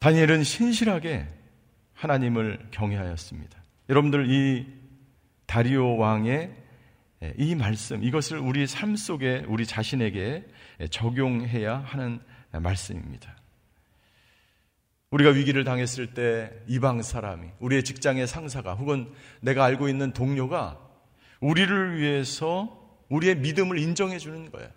다니엘은 0.00 0.44
신실하게 0.44 1.26
하나님을 1.92 2.68
경외하였습니다. 2.70 3.62
여러분들 3.90 4.30
이 4.30 4.66
다리오 5.46 5.98
왕의 5.98 6.50
이 7.36 7.54
말씀, 7.54 8.02
이것을 8.02 8.38
우리 8.38 8.66
삶 8.66 8.96
속에 8.96 9.44
우리 9.46 9.66
자신에게 9.66 10.46
적용해야 10.90 11.78
하는 11.78 12.20
말씀입니다. 12.50 13.36
우리가 15.10 15.30
위기를 15.30 15.64
당했을 15.64 16.14
때 16.14 16.50
이방 16.66 17.02
사람이, 17.02 17.48
우리의 17.58 17.84
직장의 17.84 18.26
상사가, 18.26 18.74
혹은 18.74 19.12
내가 19.40 19.64
알고 19.64 19.88
있는 19.88 20.12
동료가 20.12 20.78
우리를 21.40 21.98
위해서 21.98 22.78
우리의 23.08 23.36
믿음을 23.36 23.78
인정해 23.78 24.18
주는 24.18 24.50
거예요. 24.50 24.70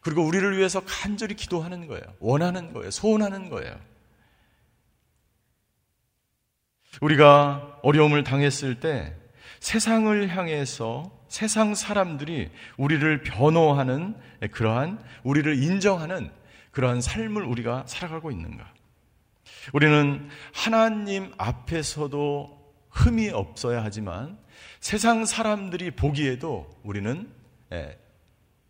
그리고 0.00 0.22
우리를 0.22 0.56
위해서 0.56 0.82
간절히 0.86 1.34
기도하는 1.34 1.86
거예요. 1.86 2.04
원하는 2.20 2.72
거예요. 2.72 2.90
소원하는 2.90 3.50
거예요. 3.50 3.78
우리가 7.00 7.80
어려움을 7.82 8.22
당했을 8.22 8.80
때 8.80 9.14
세상을 9.60 10.28
향해서 10.28 11.23
세상 11.34 11.74
사람들이 11.74 12.48
우리를 12.76 13.24
변호하는 13.24 14.14
그러한 14.52 15.02
우리를 15.24 15.60
인정하는 15.60 16.30
그러한 16.70 17.00
삶을 17.00 17.42
우리가 17.42 17.82
살아가고 17.88 18.30
있는가? 18.30 18.72
우리는 19.72 20.28
하나님 20.52 21.32
앞에서도 21.36 22.72
흠이 22.88 23.30
없어야 23.30 23.82
하지만 23.82 24.38
세상 24.78 25.24
사람들이 25.24 25.90
보기에도 25.90 26.70
우리는 26.84 27.28
예, 27.72 27.98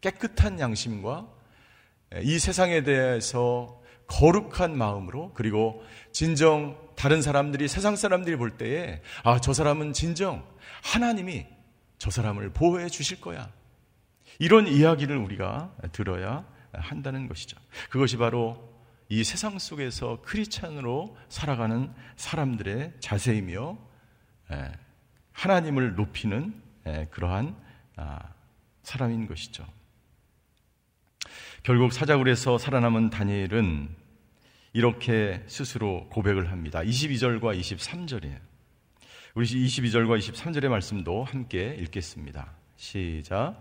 깨끗한 0.01 0.59
양심과 0.59 1.29
예, 2.15 2.23
이 2.23 2.39
세상에 2.39 2.83
대해서 2.83 3.79
거룩한 4.07 4.75
마음으로 4.75 5.33
그리고 5.35 5.85
진정 6.13 6.79
다른 6.97 7.21
사람들이 7.21 7.69
세상 7.69 7.95
사람들이 7.95 8.37
볼 8.37 8.57
때에 8.57 9.03
아, 9.23 9.39
저 9.39 9.53
사람은 9.53 9.93
진정 9.93 10.43
하나님이 10.83 11.54
저 11.99 12.11
사람을 12.11 12.51
보호해 12.51 12.89
주실 12.89 13.21
거야. 13.21 13.51
이런 14.39 14.67
이야기를 14.67 15.17
우리가 15.17 15.75
들어야 15.93 16.47
한다는 16.73 17.29
것이죠. 17.29 17.57
그것이 17.91 18.17
바로 18.17 18.75
이 19.09 19.23
세상 19.23 19.59
속에서 19.59 20.21
크리스찬으로 20.23 21.17
살아가는 21.29 21.93
사람들의 22.17 22.95
자세이며 23.01 23.79
예, 24.53 24.73
하나님을 25.33 25.95
높이는 25.95 26.61
예, 26.87 27.07
그러한 27.11 27.57
아, 27.97 28.19
사람인 28.83 29.27
것이죠. 29.27 29.67
결국 31.63 31.93
사자굴에서 31.93 32.59
살아남은 32.59 33.11
다니엘은 33.11 33.89
이렇게 34.73 35.43
스스로 35.47 36.09
고백을 36.11 36.51
합니다. 36.51 36.81
22절과 36.81 37.59
23절이에요. 37.59 38.54
우리 39.37 39.47
22절과 39.47 40.17
23절의 40.17 40.69
말씀도 40.69 41.25
함께 41.25 41.77
읽겠습니다. 41.81 42.53
시작. 42.77 43.57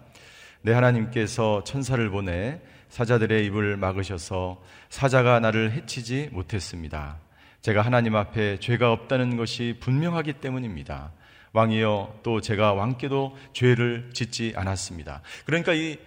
내 0.62 0.72
하나님께서 0.72 1.64
천사를 1.64 2.08
보내 2.12 2.62
사자들의 2.90 3.44
입을 3.48 3.78
막으셔서 3.78 4.62
사자가 4.90 5.40
나를 5.40 5.72
해치지 5.72 6.30
못했습니다. 6.32 7.18
제가 7.62 7.82
하나님 7.82 8.16
앞에 8.16 8.60
죄가 8.60 8.92
없다는 8.92 9.36
것이 9.36 9.78
분명하기 9.80 10.34
때문입니다. 10.34 11.12
왕이여 11.54 12.20
또 12.22 12.40
제가 12.40 12.74
왕께도 12.74 13.36
죄를 13.54 14.12
짓지 14.14 14.54
않았습니다. 14.56 15.24
그러니까 15.44 15.74
이, 15.74 15.98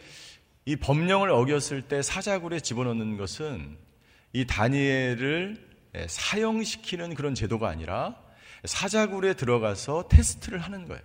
이 0.64 0.76
법령을 0.76 1.30
어겼을 1.30 1.82
때 1.82 2.02
사자굴에 2.02 2.60
집어넣는 2.60 3.16
것은 3.16 3.76
이 4.32 4.46
다니엘을 4.46 5.56
사형시키는 6.06 7.14
그런 7.14 7.34
제도가 7.34 7.68
아니라 7.68 8.25
사자굴에 8.66 9.34
들어가서 9.34 10.08
테스트를 10.08 10.58
하는 10.58 10.86
거예요. 10.86 11.02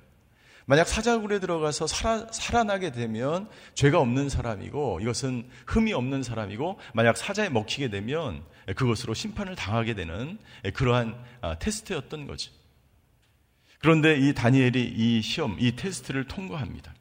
만약 0.65 0.87
사자굴에 0.87 1.39
들어가서 1.39 1.87
살아, 1.87 2.27
살아 2.31 2.63
나게 2.63 2.91
되면 2.91 3.49
죄가 3.73 3.99
없는 3.99 4.29
사람이고 4.29 4.99
이것은 5.01 5.49
흠이 5.67 5.91
없는 5.93 6.23
사람이고 6.23 6.79
만약 6.93 7.17
사자에 7.17 7.49
먹히게 7.49 7.89
되면 7.89 8.43
그것으로 8.75 9.13
심판을 9.13 9.55
당하게 9.55 9.95
되는 9.95 10.37
그러한 10.73 11.21
아, 11.41 11.55
테스트였던 11.55 12.27
거죠. 12.27 12.51
그런데 13.79 14.17
이 14.17 14.33
다니엘이 14.33 14.93
이 14.95 15.21
시험, 15.21 15.57
이 15.59 15.75
테스트를 15.75 16.27
통과합니다. 16.27 16.93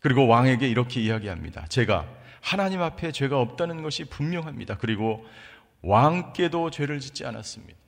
그리고 0.00 0.26
왕에게 0.26 0.68
이렇게 0.68 1.00
이야기합니다. 1.00 1.66
제가 1.66 2.08
하나님 2.40 2.82
앞에 2.82 3.12
죄가 3.12 3.38
없다는 3.38 3.82
것이 3.82 4.04
분명합니다. 4.04 4.78
그리고 4.78 5.26
왕께도 5.82 6.70
죄를 6.70 7.00
짓지 7.00 7.24
않았습니다. 7.26 7.81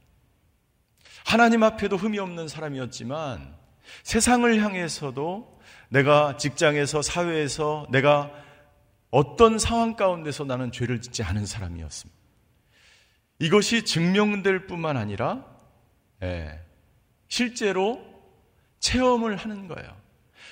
하나님 1.24 1.62
앞에도 1.62 1.96
흠이 1.96 2.18
없는 2.18 2.48
사람이었지만 2.48 3.54
세상을 4.02 4.62
향해서도 4.62 5.58
내가 5.88 6.36
직장에서 6.36 7.02
사회에서 7.02 7.86
내가 7.90 8.30
어떤 9.10 9.58
상황 9.58 9.96
가운데서 9.96 10.44
나는 10.44 10.70
죄를 10.70 11.00
짓지 11.00 11.22
않은 11.22 11.46
사람이었습니다. 11.46 12.20
이것이 13.38 13.84
증명될 13.84 14.66
뿐만 14.66 14.96
아니라 14.96 15.44
예, 16.22 16.60
실제로 17.28 18.00
체험을 18.78 19.36
하는 19.36 19.66
거예요. 19.66 19.96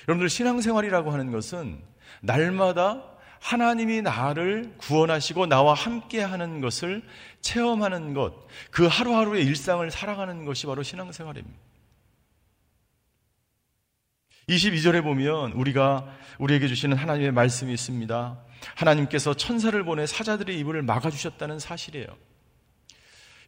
여러분들 0.07 0.29
신앙생활이라고 0.29 1.11
하는 1.11 1.31
것은 1.31 1.81
날마다 2.21 3.12
하나님이 3.43 4.01
나를 4.01 4.73
구원하시고 4.77 5.47
나와 5.47 5.73
함께 5.73 6.21
하는 6.21 6.61
것을 6.61 7.03
체험하는 7.41 8.13
것, 8.13 8.33
그 8.71 8.87
하루하루의 8.87 9.45
일상을 9.45 9.91
살아가는 9.91 10.45
것이 10.45 10.65
바로 10.65 10.81
신앙생활입니다. 10.81 11.59
22절에 14.47 15.03
보면 15.03 15.51
우리가 15.51 16.07
우리에게 16.39 16.69
주시는 16.69 16.95
하나님의 16.95 17.33
말씀이 17.33 17.73
있습니다. 17.73 18.39
하나님께서 18.75 19.33
천사를 19.33 19.83
보내 19.83 20.05
사자들의 20.05 20.57
입을 20.59 20.81
막아 20.81 21.09
주셨다는 21.09 21.59
사실이에요. 21.59 22.07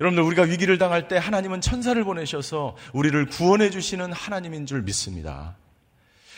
여러분들 0.01 0.23
우리가 0.25 0.43
위기를 0.43 0.77
당할 0.77 1.07
때 1.07 1.15
하나님은 1.15 1.61
천사를 1.61 2.01
보내셔서 2.03 2.75
우리를 2.91 3.27
구원해 3.27 3.69
주시는 3.69 4.11
하나님인 4.11 4.65
줄 4.65 4.81
믿습니다. 4.81 5.55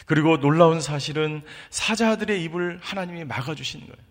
그리고 0.07 0.39
놀라운 0.39 0.81
사실은 0.81 1.43
사자들의 1.69 2.41
입을 2.45 2.79
하나님이 2.81 3.25
막아주시는 3.25 3.85
거예요. 3.85 4.07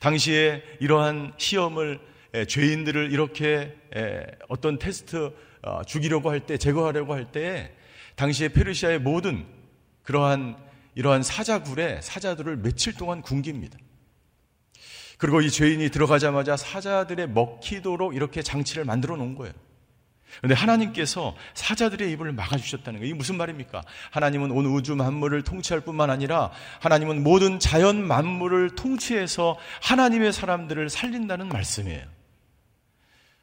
당시에 0.00 0.64
이러한 0.80 1.34
시험을 1.36 2.00
죄인들을 2.48 3.12
이렇게 3.12 3.76
어떤 4.48 4.78
테스트 4.78 5.32
어, 5.62 5.82
죽이려고 5.84 6.30
할 6.30 6.40
때, 6.40 6.56
제거하려고 6.58 7.12
할 7.12 7.32
때, 7.32 7.72
당시에 8.14 8.48
페르시아의 8.48 9.00
모든 9.00 9.44
그러한 10.04 10.56
이러한 10.94 11.22
사자굴에 11.22 12.00
사자들을 12.02 12.58
며칠 12.58 12.94
동안 12.94 13.20
굶깁니다. 13.20 13.76
그리고 15.18 15.40
이 15.40 15.50
죄인이 15.50 15.90
들어가자마자 15.90 16.56
사자들의 16.56 17.28
먹히도록 17.30 18.14
이렇게 18.14 18.42
장치를 18.42 18.84
만들어 18.84 19.16
놓은 19.16 19.34
거예요. 19.34 19.52
그런데 20.38 20.54
하나님께서 20.54 21.34
사자들의 21.54 22.10
입을 22.12 22.32
막아주셨다는 22.32 23.00
거예요. 23.00 23.10
이게 23.10 23.16
무슨 23.16 23.36
말입니까? 23.36 23.82
하나님은 24.10 24.50
온 24.50 24.66
우주 24.66 24.94
만물을 24.96 25.42
통치할 25.42 25.80
뿐만 25.82 26.10
아니라 26.10 26.50
하나님은 26.80 27.22
모든 27.22 27.58
자연 27.58 28.06
만물을 28.06 28.70
통치해서 28.70 29.58
하나님의 29.82 30.32
사람들을 30.32 30.90
살린다는 30.90 31.48
말씀이에요. 31.48 32.04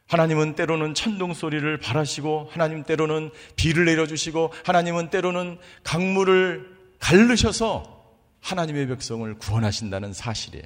하나님은 0.07 0.55
때로는 0.55 0.93
천둥 0.93 1.33
소리를 1.33 1.77
바라시고 1.77 2.49
하나님 2.51 2.83
때로는 2.83 3.31
비를 3.55 3.85
내려주시고 3.85 4.53
하나님은 4.65 5.09
때로는 5.09 5.57
강물을 5.83 6.69
갈르셔서 6.99 7.93
하나님의 8.41 8.87
백성을 8.87 9.33
구원하신다는 9.35 10.13
사실이에요. 10.13 10.65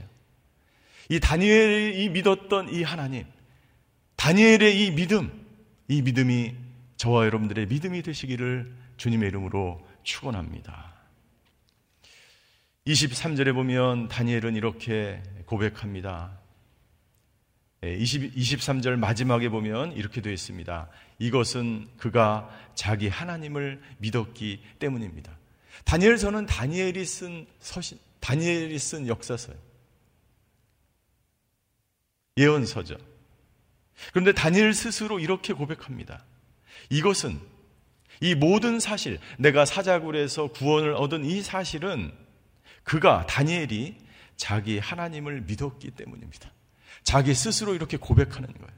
이 1.10 1.20
다니엘이 1.20 2.10
믿었던 2.10 2.74
이 2.74 2.84
하나님, 2.84 3.26
다니엘의 4.18 4.84
이 4.84 4.92
믿음, 4.92 5.47
이 5.88 6.02
믿음이 6.02 6.56
저와 6.98 7.26
여러분들의 7.26 7.68
믿음이 7.68 8.02
되시기를 8.02 8.74
주님의 8.98 9.30
이름으로 9.30 9.86
축원합니다. 10.04 10.94
23절에 12.86 13.54
보면 13.54 14.08
다니엘은 14.08 14.56
이렇게 14.56 15.22
고백합니다. 15.46 16.40
20, 17.84 18.34
23절 18.36 18.96
마지막에 18.96 19.50
보면 19.50 19.94
이렇게 19.94 20.22
되어 20.22 20.34
있습니다. 20.34 20.90
이것은 21.20 21.88
그가 21.98 22.50
자기 22.76 23.08
하나님을 23.08 23.82
믿었기 24.00 24.64
때문입니다. 24.80 25.38
다니엘서는 25.86 26.48
다니엘이 26.48 27.06
쓴 27.06 27.46
서신, 27.60 28.00
다니엘이 28.20 28.78
쓴 28.80 29.08
역사서예요. 29.08 29.60
예언서죠. 32.38 32.98
그런데 34.12 34.32
다니엘 34.32 34.74
스스로 34.74 35.20
이렇게 35.20 35.54
고백합니다. 35.54 36.24
이것은 36.90 37.40
이 38.20 38.36
모든 38.36 38.80
사실, 38.80 39.20
내가 39.38 39.66
사자굴에서 39.66 40.48
구원을 40.48 40.94
얻은 40.94 41.26
이 41.26 41.42
사실은 41.42 42.12
그가 42.84 43.26
다니엘이 43.28 43.98
자기 44.38 44.80
하나님을 44.80 45.42
믿었기 45.42 45.92
때문입니다. 45.92 46.52
자기 47.04 47.34
스스로 47.34 47.76
이렇게 47.76 47.98
고백하는 47.98 48.48
거예요. 48.48 48.78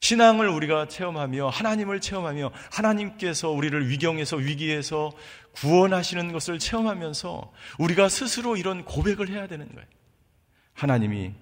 신앙을 0.00 0.48
우리가 0.48 0.86
체험하며 0.88 1.48
하나님을 1.48 2.00
체험하며 2.00 2.52
하나님께서 2.72 3.50
우리를 3.50 3.88
위경에서 3.88 4.36
위기에서 4.36 5.12
구원하시는 5.52 6.30
것을 6.32 6.58
체험하면서 6.58 7.52
우리가 7.78 8.08
스스로 8.08 8.56
이런 8.56 8.84
고백을 8.84 9.28
해야 9.28 9.48
되는 9.48 9.68
거예요. 9.68 9.86
하나님이 10.72 11.32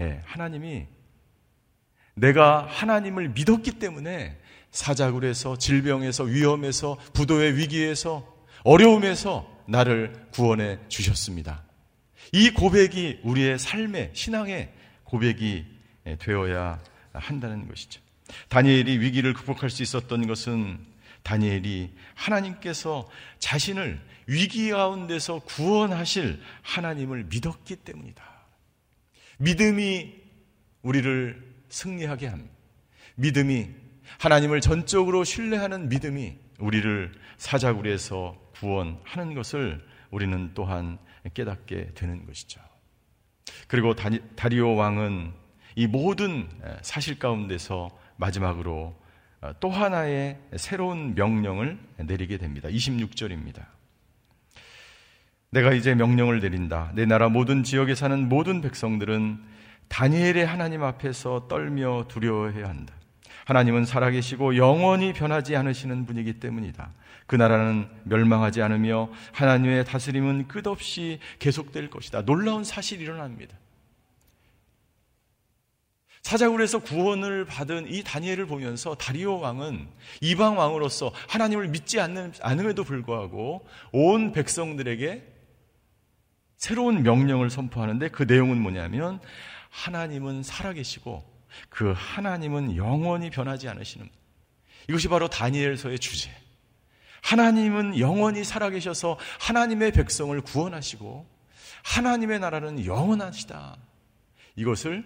예, 0.00 0.20
하나님이 0.26 0.86
내가 2.14 2.66
하나님을 2.66 3.30
믿었기 3.30 3.72
때문에 3.72 4.38
사자굴에서 4.70 5.56
질병에서 5.56 6.24
위험에서 6.24 6.96
부도의 7.12 7.56
위기에서 7.56 8.26
어려움에서 8.64 9.48
나를 9.66 10.28
구원해 10.32 10.78
주셨습니다. 10.88 11.64
이 12.32 12.50
고백이 12.50 13.20
우리의 13.22 13.58
삶의 13.58 14.10
신앙의 14.14 14.72
고백이 15.04 15.64
되어야 16.18 16.80
한다는 17.12 17.68
것이죠. 17.68 18.00
다니엘이 18.48 18.98
위기를 18.98 19.32
극복할 19.34 19.70
수 19.70 19.82
있었던 19.82 20.26
것은 20.26 20.78
다니엘이 21.22 21.94
하나님께서 22.14 23.08
자신을 23.38 24.00
위기 24.26 24.70
가운데서 24.70 25.40
구원하실 25.40 26.40
하나님을 26.62 27.24
믿었기 27.24 27.76
때문이다. 27.76 28.24
믿음이 29.38 30.14
우리를 30.82 31.53
승리하게 31.74 32.28
합니다. 32.28 32.54
믿음이 33.16 33.68
하나님을 34.18 34.60
전적으로 34.60 35.24
신뢰하는 35.24 35.88
믿음이 35.88 36.36
우리를 36.58 37.12
사자굴에서 37.36 38.40
구원하는 38.54 39.34
것을 39.34 39.84
우리는 40.10 40.52
또한 40.54 40.98
깨닫게 41.34 41.92
되는 41.94 42.24
것이죠. 42.26 42.60
그리고 43.66 43.94
다리오 43.94 44.76
왕은 44.76 45.32
이 45.74 45.86
모든 45.86 46.48
사실 46.82 47.18
가운데서 47.18 47.90
마지막으로 48.16 48.94
또 49.58 49.70
하나의 49.70 50.38
새로운 50.56 51.14
명령을 51.14 51.78
내리게 51.96 52.38
됩니다. 52.38 52.68
26절입니다. 52.68 53.66
내가 55.50 55.72
이제 55.72 55.94
명령을 55.94 56.40
내린다. 56.40 56.92
내 56.94 57.04
나라 57.04 57.28
모든 57.28 57.64
지역에 57.64 57.94
사는 57.94 58.28
모든 58.28 58.60
백성들은 58.60 59.54
다니엘의 59.88 60.46
하나님 60.46 60.82
앞에서 60.82 61.46
떨며 61.48 62.06
두려워해야 62.08 62.68
한다. 62.68 62.94
하나님은 63.44 63.84
살아계시고 63.84 64.56
영원히 64.56 65.12
변하지 65.12 65.54
않으시는 65.56 66.06
분이기 66.06 66.40
때문이다. 66.40 66.92
그 67.26 67.36
나라는 67.36 67.88
멸망하지 68.04 68.62
않으며 68.62 69.10
하나님의 69.32 69.84
다스림은 69.84 70.48
끝없이 70.48 71.20
계속될 71.38 71.90
것이다. 71.90 72.22
놀라운 72.22 72.64
사실이 72.64 73.02
일어납니다. 73.02 73.56
사자굴에서 76.22 76.78
구원을 76.78 77.44
받은 77.44 77.86
이 77.92 78.02
다니엘을 78.02 78.46
보면서 78.46 78.94
다리오 78.94 79.40
왕은 79.40 79.86
이방 80.22 80.56
왕으로서 80.56 81.12
하나님을 81.28 81.68
믿지 81.68 82.00
않는, 82.00 82.32
않음에도 82.40 82.82
불구하고 82.82 83.66
온 83.92 84.32
백성들에게 84.32 85.22
새로운 86.56 87.02
명령을 87.02 87.50
선포하는데 87.50 88.08
그 88.08 88.22
내용은 88.22 88.58
뭐냐면 88.58 89.20
하나님은 89.74 90.44
살아계시고 90.44 91.24
그 91.68 91.92
하나님은 91.96 92.76
영원히 92.76 93.28
변하지 93.30 93.68
않으시는 93.68 94.08
이것이 94.88 95.08
바로 95.08 95.28
다니엘서의 95.28 95.98
주제. 95.98 96.30
하나님은 97.22 97.98
영원히 97.98 98.44
살아계셔서 98.44 99.18
하나님의 99.40 99.92
백성을 99.92 100.38
구원하시고 100.42 101.26
하나님의 101.82 102.38
나라는 102.38 102.84
영원하시다. 102.86 103.76
이것을 104.56 105.04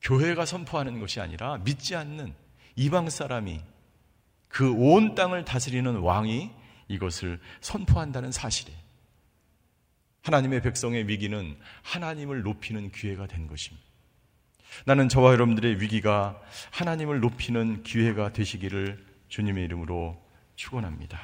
교회가 0.00 0.46
선포하는 0.46 0.98
것이 0.98 1.20
아니라 1.20 1.58
믿지 1.58 1.94
않는 1.94 2.34
이방 2.76 3.10
사람이 3.10 3.60
그 4.48 4.72
온 4.72 5.14
땅을 5.14 5.44
다스리는 5.44 5.96
왕이 5.96 6.50
이것을 6.88 7.40
선포한다는 7.60 8.32
사실이에요. 8.32 8.81
하나님의 10.22 10.62
백성의 10.62 11.08
위기는 11.08 11.56
하나님을 11.82 12.42
높이는 12.42 12.90
기회가 12.90 13.26
된 13.26 13.46
것입니다. 13.46 13.86
나는 14.86 15.08
저와 15.08 15.32
여러분들의 15.32 15.80
위기가 15.80 16.40
하나님을 16.70 17.20
높이는 17.20 17.82
기회가 17.82 18.32
되시기를 18.32 19.04
주님의 19.28 19.64
이름으로 19.64 20.20
축원합니다. 20.56 21.18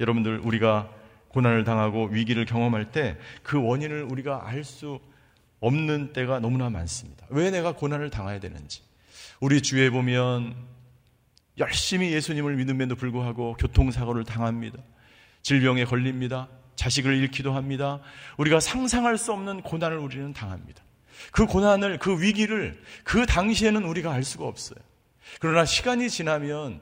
여러분들 0.00 0.38
우리가 0.40 0.90
고난을 1.28 1.64
당하고 1.64 2.06
위기를 2.06 2.44
경험할 2.44 2.92
때 2.92 3.16
그 3.42 3.60
원인을 3.62 4.04
우리가 4.10 4.46
알 4.48 4.64
수 4.64 5.00
없는 5.60 6.12
때가 6.12 6.40
너무나 6.40 6.68
많습니다. 6.68 7.26
왜 7.30 7.50
내가 7.50 7.72
고난을 7.72 8.10
당해야 8.10 8.38
되는지. 8.38 8.82
우리 9.40 9.62
주위에 9.62 9.88
보면 9.90 10.54
열심히 11.58 12.12
예수님을 12.12 12.56
믿음에도 12.56 12.96
불구하고 12.96 13.54
교통사고를 13.54 14.24
당합니다. 14.24 14.78
질병에 15.42 15.84
걸립니다. 15.84 16.48
자식을 16.76 17.16
잃기도 17.16 17.52
합니다. 17.52 18.00
우리가 18.36 18.60
상상할 18.60 19.18
수 19.18 19.32
없는 19.32 19.62
고난을 19.62 19.98
우리는 19.98 20.32
당합니다. 20.32 20.82
그 21.32 21.46
고난을, 21.46 21.98
그 21.98 22.20
위기를 22.20 22.82
그 23.04 23.26
당시에는 23.26 23.84
우리가 23.84 24.12
알 24.12 24.24
수가 24.24 24.46
없어요. 24.46 24.78
그러나 25.40 25.64
시간이 25.64 26.10
지나면 26.10 26.80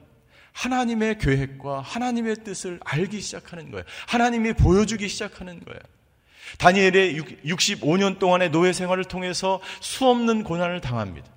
하나님의 0.51 1.17
계획과 1.17 1.81
하나님의 1.81 2.37
뜻을 2.43 2.79
알기 2.83 3.21
시작하는 3.21 3.71
거예요. 3.71 3.83
하나님이 4.07 4.53
보여주기 4.53 5.07
시작하는 5.07 5.59
거예요. 5.63 5.79
다니엘의 6.59 7.19
65년 7.45 8.19
동안의 8.19 8.51
노예 8.51 8.73
생활을 8.73 9.05
통해서 9.05 9.61
수없는 9.79 10.43
고난을 10.43 10.81
당합니다. 10.81 11.31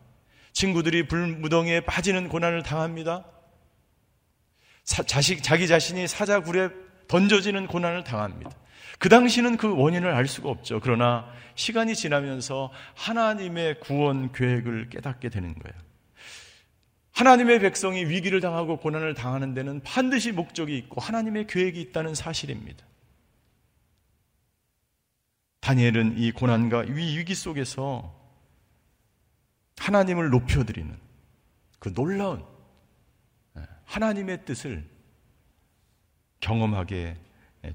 친구들이 0.53 1.07
불무덩이에 1.07 1.81
빠지는 1.81 2.29
고난을 2.29 2.62
당합니다. 2.62 3.25
사, 4.85 5.03
자식, 5.03 5.42
자기 5.42 5.66
자신이 5.66 6.07
사자굴에 6.07 6.69
던져지는 7.09 7.66
고난을 7.66 8.05
당합니다. 8.05 8.51
그 8.99 9.09
당시는 9.09 9.57
그 9.57 9.77
원인을 9.77 10.12
알 10.12 10.27
수가 10.27 10.49
없죠. 10.49 10.81
그러나 10.81 11.31
시간이 11.55 11.95
지나면서 11.95 12.73
하나님의 12.95 13.81
구원 13.81 14.33
계획을 14.33 14.88
깨닫게 14.90 15.29
되는 15.29 15.55
거예요. 15.55 15.87
하나님의 17.12 17.61
백성이 17.61 18.05
위기를 18.05 18.40
당하고 18.40 18.79
고난을 18.79 19.14
당하는 19.14 19.55
데는 19.55 19.81
반드시 19.83 20.33
목적이 20.33 20.77
있고 20.79 21.01
하나님의 21.01 21.47
계획이 21.47 21.81
있다는 21.81 22.14
사실입니다. 22.14 22.85
다니엘은 25.61 26.19
이 26.19 26.31
고난과 26.33 26.85
이 26.85 26.90
위기 26.92 27.35
속에서 27.35 28.14
하나님을 29.79 30.31
높여드리는 30.31 30.97
그 31.79 31.92
놀라운 31.92 32.45
예, 33.57 33.62
하나님의 33.85 34.45
뜻을 34.45 34.88
경험하게 36.40 37.16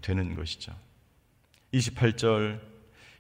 되는 0.02 0.36
것이죠. 0.36 0.74
28절 1.74 2.60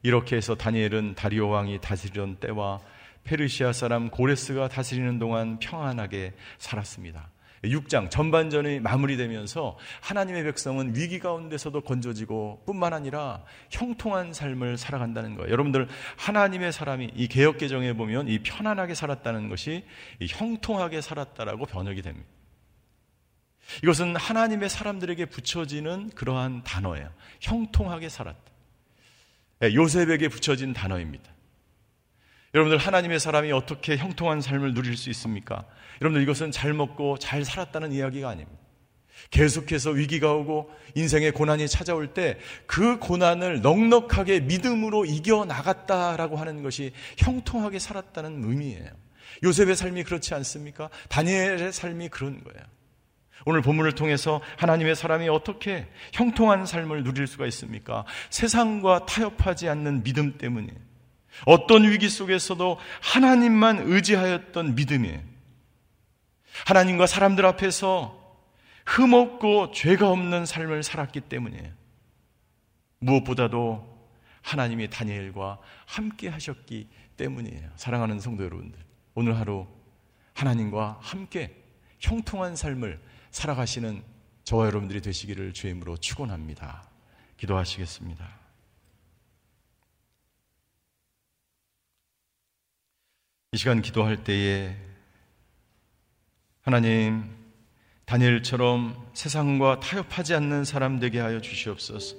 이렇게 0.03 0.35
해서 0.35 0.55
다니엘은 0.55 1.15
다리오 1.15 1.49
왕이 1.49 1.79
다스리던 1.81 2.37
때와 2.37 2.79
페르시아 3.23 3.71
사람 3.71 4.09
고레스가 4.09 4.67
다스리는 4.67 5.19
동안 5.19 5.59
평안하게 5.59 6.33
살았습니다. 6.57 7.29
6장 7.63 8.09
전반전이 8.09 8.79
마무리되면서 8.79 9.77
하나님의 10.01 10.43
백성은 10.45 10.95
위기 10.95 11.19
가운데서도 11.19 11.81
건져지고 11.81 12.63
뿐만 12.65 12.93
아니라 12.93 13.43
형통한 13.69 14.33
삶을 14.33 14.77
살아간다는 14.77 15.35
거예요. 15.35 15.51
여러분들 15.51 15.87
하나님의 16.17 16.71
사람이 16.71 17.11
이 17.15 17.27
개혁 17.27 17.59
개정에 17.59 17.93
보면 17.93 18.27
이 18.27 18.39
편안하게 18.39 18.95
살았다는 18.95 19.49
것이 19.49 19.85
형통하게 20.19 21.01
살았다라고 21.01 21.67
번역이 21.67 22.01
됩니다. 22.01 22.27
이것은 23.83 24.15
하나님의 24.15 24.69
사람들에게 24.69 25.25
붙여지는 25.25 26.11
그러한 26.15 26.63
단어예요. 26.63 27.09
형통하게 27.39 28.09
살았다. 28.09 28.51
예, 29.63 29.73
요셉에게 29.73 30.27
붙여진 30.29 30.73
단어입니다. 30.73 31.31
여러분들 32.53 32.77
하나님의 32.77 33.19
사람이 33.19 33.51
어떻게 33.51 33.97
형통한 33.97 34.41
삶을 34.41 34.73
누릴 34.73 34.97
수 34.97 35.09
있습니까? 35.11 35.65
여러분들 36.01 36.21
이것은 36.23 36.51
잘 36.51 36.73
먹고 36.73 37.17
잘 37.17 37.45
살았다는 37.45 37.93
이야기가 37.93 38.29
아닙니다. 38.29 38.59
계속해서 39.29 39.91
위기가 39.91 40.33
오고 40.33 40.71
인생의 40.95 41.31
고난이 41.31 41.67
찾아올 41.67 42.13
때 42.13 42.39
그 42.65 42.97
고난을 42.99 43.61
넉넉하게 43.61 44.41
믿음으로 44.41 45.05
이겨 45.05 45.45
나갔다라고 45.45 46.37
하는 46.37 46.63
것이 46.63 46.91
형통하게 47.17 47.79
살았다는 47.79 48.43
의미예요. 48.43 48.89
요셉의 49.43 49.75
삶이 49.75 50.03
그렇지 50.03 50.33
않습니까? 50.33 50.89
다니엘의 51.09 51.71
삶이 51.71 52.09
그런 52.09 52.43
거예요. 52.43 52.61
오늘 53.45 53.61
본문을 53.61 53.93
통해서 53.93 54.41
하나님의 54.57 54.95
사람이 54.95 55.29
어떻게 55.29 55.87
형통한 56.13 56.65
삶을 56.65 57.03
누릴 57.03 57.27
수가 57.27 57.45
있습니까? 57.47 58.05
세상과 58.29 59.05
타협하지 59.05 59.69
않는 59.69 60.03
믿음 60.03 60.37
때문이에요. 60.37 60.77
어떤 61.45 61.89
위기 61.89 62.09
속에서도 62.09 62.77
하나님만 63.01 63.83
의지하였던 63.85 64.75
믿음이에요. 64.75 65.19
하나님과 66.65 67.07
사람들 67.07 67.45
앞에서 67.45 68.19
흠없고 68.85 69.71
죄가 69.71 70.09
없는 70.09 70.45
삶을 70.45 70.83
살았기 70.83 71.21
때문이에요. 71.21 71.71
무엇보다도 72.99 73.89
하나님이 74.41 74.89
다니엘과 74.89 75.59
함께 75.85 76.27
하셨기 76.27 76.89
때문이에요. 77.17 77.69
사랑하는 77.75 78.19
성도 78.19 78.43
여러분들, 78.43 78.79
오늘 79.13 79.37
하루 79.37 79.67
하나님과 80.33 80.99
함께 81.01 81.55
형통한 81.99 82.55
삶을 82.55 82.99
살아가시는 83.31 84.03
저와 84.43 84.67
여러분들이 84.67 85.01
되시기를 85.01 85.53
주의 85.53 85.71
이름으로 85.71 85.97
축원합니다. 85.97 86.89
기도하시겠습니다. 87.37 88.41
이 93.53 93.57
시간 93.57 93.81
기도할 93.81 94.23
때에 94.23 94.77
하나님 96.61 97.35
다니엘처럼 98.05 99.11
세상과 99.13 99.79
타협하지 99.79 100.35
않는 100.35 100.63
사람 100.63 100.99
되게 100.99 101.19
하여 101.19 101.41
주시옵소서. 101.41 102.15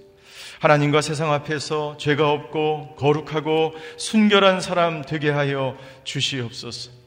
하나님과 0.60 1.00
세상 1.00 1.32
앞에서 1.32 1.96
죄가 1.96 2.30
없고 2.30 2.96
거룩하고 2.96 3.74
순결한 3.98 4.60
사람 4.60 5.02
되게 5.02 5.30
하여 5.30 5.76
주시옵소서. 6.04 7.01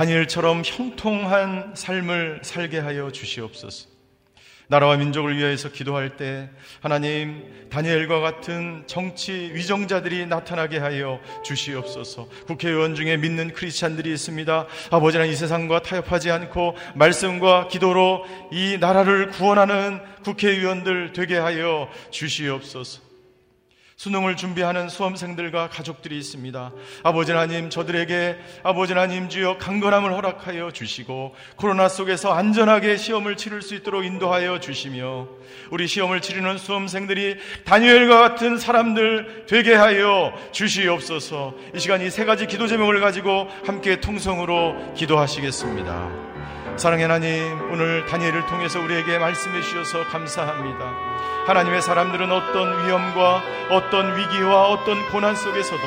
다니엘처럼 0.00 0.62
형통한 0.64 1.74
삶을 1.74 2.40
살게 2.42 2.78
하여 2.78 3.12
주시옵소서. 3.12 3.86
나라와 4.68 4.96
민족을 4.96 5.36
위해서 5.36 5.70
기도할 5.70 6.16
때 6.16 6.48
하나님 6.80 7.68
다니엘과 7.68 8.20
같은 8.20 8.84
정치 8.86 9.50
위정자들이 9.52 10.24
나타나게 10.24 10.78
하여 10.78 11.20
주시옵소서. 11.44 12.30
국회의원 12.46 12.94
중에 12.94 13.18
믿는 13.18 13.52
크리스찬들이 13.52 14.10
있습니다. 14.14 14.66
아버지는 14.90 15.26
이 15.26 15.36
세상과 15.36 15.82
타협하지 15.82 16.30
않고 16.30 16.78
말씀과 16.94 17.68
기도로 17.68 18.24
이 18.52 18.78
나라를 18.80 19.28
구원하는 19.28 20.00
국회의원들 20.24 21.12
되게 21.12 21.36
하여 21.36 21.90
주시옵소서. 22.10 23.09
수능을 24.00 24.34
준비하는 24.34 24.88
수험생들과 24.88 25.68
가족들이 25.68 26.16
있습니다. 26.16 26.72
아버지 27.02 27.32
하나님, 27.32 27.68
저들에게 27.68 28.38
아버지 28.62 28.94
하나님 28.94 29.28
주여 29.28 29.58
강건함을 29.58 30.14
허락하여 30.14 30.70
주시고 30.70 31.34
코로나 31.56 31.86
속에서 31.86 32.32
안전하게 32.32 32.96
시험을 32.96 33.36
치를 33.36 33.60
수 33.60 33.74
있도록 33.74 34.06
인도하여 34.06 34.58
주시며 34.58 35.28
우리 35.70 35.86
시험을 35.86 36.22
치르는 36.22 36.56
수험생들이 36.56 37.36
다니엘과 37.66 38.20
같은 38.20 38.56
사람들 38.56 39.44
되게 39.46 39.74
하여 39.74 40.32
주시옵소서. 40.52 41.54
이 41.74 41.78
시간 41.78 42.00
이 42.00 42.08
세 42.08 42.24
가지 42.24 42.46
기도 42.46 42.66
제목을 42.66 43.00
가지고 43.02 43.48
함께 43.66 44.00
통성으로 44.00 44.94
기도하시겠습니다. 44.94 46.30
사랑의 46.76 47.02
하나님, 47.02 47.60
오늘 47.70 48.06
다니엘을 48.06 48.46
통해서 48.46 48.80
우리에게 48.80 49.18
말씀해 49.18 49.60
주셔서 49.60 50.04
감사합니다. 50.06 50.94
하나님의 51.46 51.82
사람들은 51.82 52.30
어떤 52.32 52.84
위험과 52.84 53.42
어떤 53.70 54.16
위기와 54.16 54.68
어떤 54.68 55.06
고난 55.10 55.34
속에서도 55.34 55.82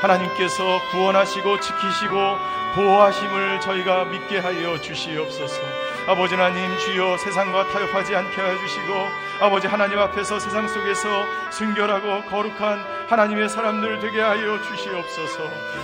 하나님께서 0.00 0.80
구원하시고 0.90 1.60
지키시고 1.60 2.38
보호하심을 2.74 3.60
저희가 3.60 4.04
믿게 4.04 4.38
하여 4.38 4.80
주시옵소서. 4.80 5.60
아버지 6.06 6.36
하나님 6.36 6.76
주여 6.78 7.18
세상과 7.18 7.68
타협하지 7.68 8.14
않게 8.14 8.40
해주시고 8.40 9.27
아버지 9.40 9.68
하나님 9.68 9.98
앞에서 10.00 10.40
세상 10.40 10.66
속에서 10.66 11.08
순결하고 11.50 12.28
거룩한 12.28 12.84
하나님의 13.08 13.48
사람들 13.48 14.00
되게 14.00 14.20
하여 14.20 14.60
주시옵소서. 14.62 15.42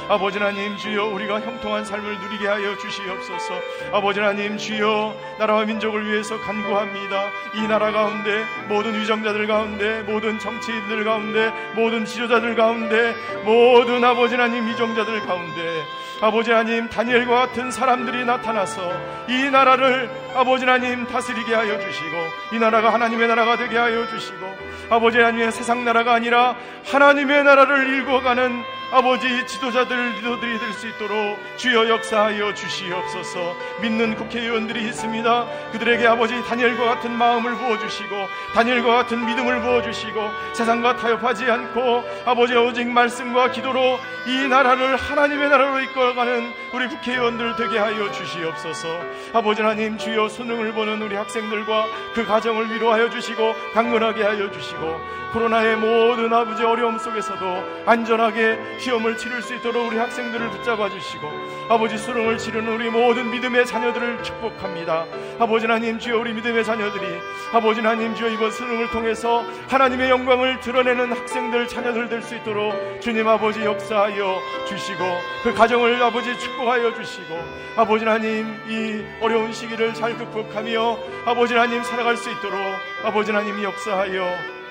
아버지 0.08 0.38
하나님 0.38 0.76
주여 0.76 1.06
우리가 1.06 1.40
형통한 1.40 1.84
삶을 1.84 2.18
누리게 2.18 2.48
하여 2.48 2.76
주시옵소서. 2.76 3.54
아버지 3.92 4.20
하나님 4.20 4.58
주여 4.58 5.14
나라와 5.38 5.64
민족을 5.64 6.04
위해서 6.06 6.38
간구합니다. 6.40 7.30
이 7.54 7.68
나라 7.68 7.92
가운데 7.92 8.44
모든 8.68 8.98
위정자들 9.00 9.46
가운데 9.46 10.02
모든 10.02 10.38
정치인들 10.38 11.04
가운데 11.04 11.52
모든 11.74 12.04
지도자들 12.04 12.56
가운데 12.56 13.14
모든 13.44 14.04
아버지 14.04 14.34
하나님 14.34 14.66
위정자들 14.66 15.26
가운데 15.26 15.84
아버지 16.20 16.50
하나님 16.50 16.88
다니엘과 16.88 17.46
같은 17.46 17.70
사람들이 17.70 18.24
나타나서 18.24 18.80
이 19.28 19.50
나라를 19.50 20.08
아버지 20.34 20.64
하나님 20.64 21.06
다스리게 21.06 21.54
하여 21.54 21.78
주시고 21.78 22.16
이 22.52 22.58
나라가 22.58 22.92
하나님의 22.92 23.28
나라 23.28 23.43
가 23.44 23.56
되게 23.56 23.76
하여 23.76 24.06
주시고 24.08 24.46
아버지 24.90 25.18
하나님의 25.18 25.52
세상 25.52 25.84
나라가 25.84 26.14
아니라 26.14 26.56
하나님의 26.84 27.44
나라를 27.44 27.88
일궈가는 27.88 28.62
아버지 28.90 29.46
지도자들 29.46 30.12
리더들이 30.16 30.58
될 30.58 30.74
수 30.74 30.88
있도록 30.88 31.38
주여 31.56 31.88
역사하여 31.88 32.52
주시옵소서. 32.54 33.56
믿는 33.80 34.16
국회의원들이 34.16 34.88
있습니다. 34.88 35.46
그들에게 35.72 36.06
아버지 36.06 36.42
다니엘과 36.44 36.84
같은 36.84 37.12
마음을 37.12 37.54
부어주시고 37.54 38.28
다니엘과 38.54 38.96
같은 38.96 39.24
믿음을 39.24 39.60
부어주시고 39.60 40.30
세상과 40.54 40.96
타협하지 40.96 41.44
않고 41.50 42.04
아버지 42.24 42.56
오직 42.56 42.88
말씀과 42.88 43.52
기도로 43.52 43.98
이 44.26 44.48
나라를 44.48 44.96
하나님의 44.96 45.48
나라로 45.48 45.80
이끌어가는 45.80 46.52
우리 46.72 46.88
국회의원들 46.88 47.54
되게 47.56 47.78
하여 47.78 48.10
주시옵소서. 48.10 48.88
아버지 49.32 49.62
하나님 49.62 49.96
주여 49.96 50.28
수능을 50.28 50.72
보는 50.72 51.02
우리 51.02 51.14
학생들과 51.14 51.86
그 52.14 52.26
가정을 52.26 52.70
위로하여 52.70 53.10
주시고 53.10 53.54
강건하게 53.74 54.24
하여 54.24 54.50
주시고 54.50 55.24
코로나의 55.34 55.76
모든 55.76 56.32
아버지 56.32 56.62
어려움 56.62 56.96
속에서도 56.96 57.84
안전하게 57.86 58.73
시험을 58.78 59.16
치를 59.16 59.42
수 59.42 59.54
있도록 59.54 59.86
우리 59.88 59.96
학생들을 59.96 60.50
붙잡아 60.50 60.90
주시고 60.90 61.30
아버지 61.68 61.96
수능을 61.96 62.36
치르는 62.38 62.72
우리 62.72 62.90
모든 62.90 63.30
믿음의 63.30 63.66
자녀들을 63.66 64.22
축복합니다. 64.22 65.06
아버지 65.38 65.66
하나님 65.66 65.98
주여 65.98 66.18
우리 66.18 66.32
믿음의 66.34 66.64
자녀들이 66.64 67.06
아버지 67.52 67.80
하나님 67.80 68.14
주여 68.14 68.28
이번 68.28 68.50
수능을 68.50 68.90
통해서 68.90 69.44
하나님의 69.68 70.10
영광을 70.10 70.60
드러내는 70.60 71.12
학생들 71.12 71.68
자녀들 71.68 72.08
될 72.08 72.24
수 72.24 72.34
있도록 72.36 73.00
주님 73.02 73.28
아버지 73.28 73.62
역사하여 73.62 74.40
주시고 74.66 75.04
그 75.42 75.52
가정을 75.52 76.02
아버지 76.02 76.38
축복하여 76.38 76.94
주시고 76.94 77.38
아버지 77.76 78.04
하나님 78.04 78.46
이 78.66 79.04
어려운 79.20 79.52
시기를 79.52 79.92
잘 79.92 80.16
극복하며 80.16 80.98
아버지 81.26 81.54
하나님 81.54 81.82
살아갈 81.82 82.16
수 82.16 82.30
있도록 82.30 82.58
아버지 83.04 83.30
하나님 83.30 83.62
역사하여 83.62 84.26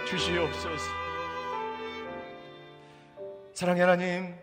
주시옵소서. 0.05 1.02
사랑의 3.53 3.81
하나님, 3.81 4.33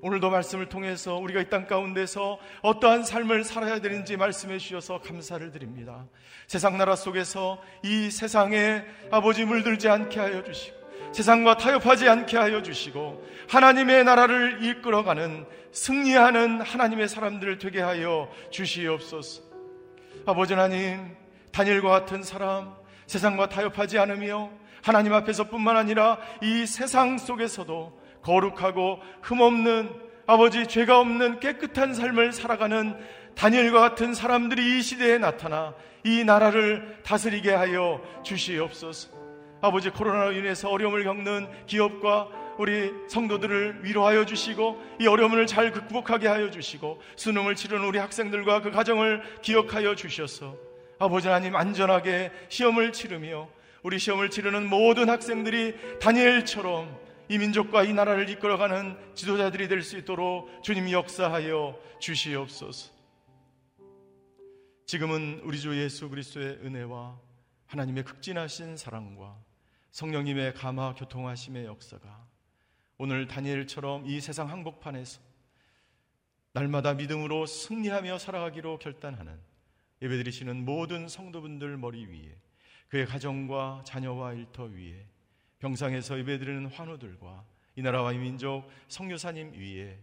오늘도 0.00 0.30
말씀을 0.30 0.70
통해서 0.70 1.16
우리가 1.16 1.40
이 1.42 1.50
땅 1.50 1.66
가운데서 1.66 2.38
어떠한 2.62 3.02
삶을 3.04 3.44
살아야 3.44 3.80
되는지 3.80 4.16
말씀해 4.16 4.56
주셔서 4.56 5.00
감사를 5.00 5.50
드립니다. 5.50 6.06
세상 6.46 6.78
나라 6.78 6.96
속에서 6.96 7.60
이 7.82 8.10
세상에 8.10 8.84
아버지 9.10 9.44
물들지 9.44 9.88
않게 9.90 10.18
하여 10.18 10.42
주시고 10.42 10.78
세상과 11.12 11.58
타협하지 11.58 12.08
않게 12.08 12.36
하여 12.38 12.62
주시고 12.62 13.22
하나님의 13.50 14.04
나라를 14.04 14.64
이끌어가는 14.64 15.46
승리하는 15.72 16.62
하나님의 16.62 17.08
사람들을 17.08 17.58
되게 17.58 17.82
하여 17.82 18.30
주시옵소서. 18.50 19.42
아버지 20.24 20.54
하나님, 20.54 21.14
다니엘과 21.52 21.90
같은 21.90 22.22
사람, 22.22 22.74
세상과 23.06 23.50
타협하지 23.50 23.98
않으며 23.98 24.50
하나님 24.82 25.12
앞에서뿐만 25.12 25.76
아니라 25.76 26.18
이 26.42 26.64
세상 26.64 27.18
속에서도 27.18 28.07
거룩하고 28.22 29.00
흠없는 29.22 29.90
아버지 30.26 30.66
죄가 30.66 31.00
없는 31.00 31.40
깨끗한 31.40 31.94
삶을 31.94 32.32
살아가는 32.32 32.96
다니엘과 33.34 33.80
같은 33.80 34.14
사람들이 34.14 34.78
이 34.78 34.82
시대에 34.82 35.18
나타나 35.18 35.74
이 36.04 36.24
나라를 36.24 36.98
다스리게 37.02 37.52
하여 37.52 38.02
주시옵소서. 38.24 39.16
아버지 39.60 39.90
코로나로 39.90 40.32
인해서 40.32 40.68
어려움을 40.68 41.04
겪는 41.04 41.48
기업과 41.66 42.28
우리 42.58 42.92
성도들을 43.08 43.80
위로하여 43.82 44.26
주시고 44.26 44.82
이 45.00 45.06
어려움을 45.06 45.46
잘 45.46 45.70
극복하게 45.70 46.26
하여 46.26 46.50
주시고 46.50 47.00
수능을 47.16 47.54
치르는 47.54 47.86
우리 47.86 47.98
학생들과 47.98 48.62
그 48.62 48.70
가정을 48.70 49.22
기억하여 49.42 49.94
주셔서 49.94 50.56
아버지 50.98 51.28
하나님 51.28 51.54
안전하게 51.54 52.32
시험을 52.48 52.92
치르며 52.92 53.48
우리 53.82 53.98
시험을 53.98 54.30
치르는 54.30 54.68
모든 54.68 55.08
학생들이 55.08 55.98
다니엘처럼 56.00 57.07
이 57.30 57.36
민족과 57.36 57.84
이 57.84 57.92
나라를 57.92 58.28
이끌어가는 58.30 59.14
지도자들이 59.14 59.68
될 59.68 59.82
수 59.82 59.98
있도록 59.98 60.62
주님이 60.62 60.92
역사하여 60.94 61.78
주시옵소서. 62.00 62.92
지금은 64.86 65.42
우리 65.44 65.60
주 65.60 65.76
예수 65.78 66.08
그리스도의 66.08 66.60
은혜와 66.64 67.20
하나님의 67.66 68.04
극진하신 68.04 68.78
사랑과 68.78 69.36
성령님의 69.90 70.54
감화 70.54 70.94
교통하심의 70.94 71.66
역사가 71.66 72.26
오늘 72.96 73.26
다니엘처럼 73.28 74.06
이 74.06 74.20
세상 74.20 74.50
항복판에서 74.50 75.20
날마다 76.52 76.94
믿음으로 76.94 77.44
승리하며 77.44 78.18
살아가기로 78.18 78.78
결단하는 78.78 79.38
예배드리시는 80.00 80.64
모든 80.64 81.08
성도분들 81.08 81.76
머리 81.76 82.06
위에 82.06 82.34
그의 82.88 83.04
가정과 83.04 83.82
자녀와 83.84 84.32
일터 84.32 84.64
위에 84.64 85.06
병상에서 85.58 86.18
예배드리는 86.18 86.66
환우들과 86.66 87.44
이 87.76 87.82
나라와 87.82 88.12
이 88.12 88.18
민족 88.18 88.64
성교사님 88.88 89.52
위에 89.52 89.98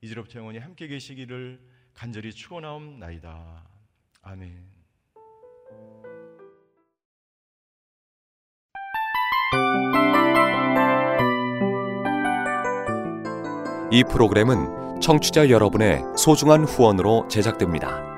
이제로부터 0.00 0.38
영원히 0.38 0.58
함께 0.58 0.86
계시기를 0.86 1.60
간절히 1.94 2.32
축원하옵나이다. 2.32 3.64
아멘. 4.22 4.78
이 13.90 14.04
프로그램은 14.04 15.00
청취자 15.00 15.48
여러분의 15.48 16.02
소중한 16.16 16.64
후원으로 16.64 17.26
제작됩니다. 17.28 18.17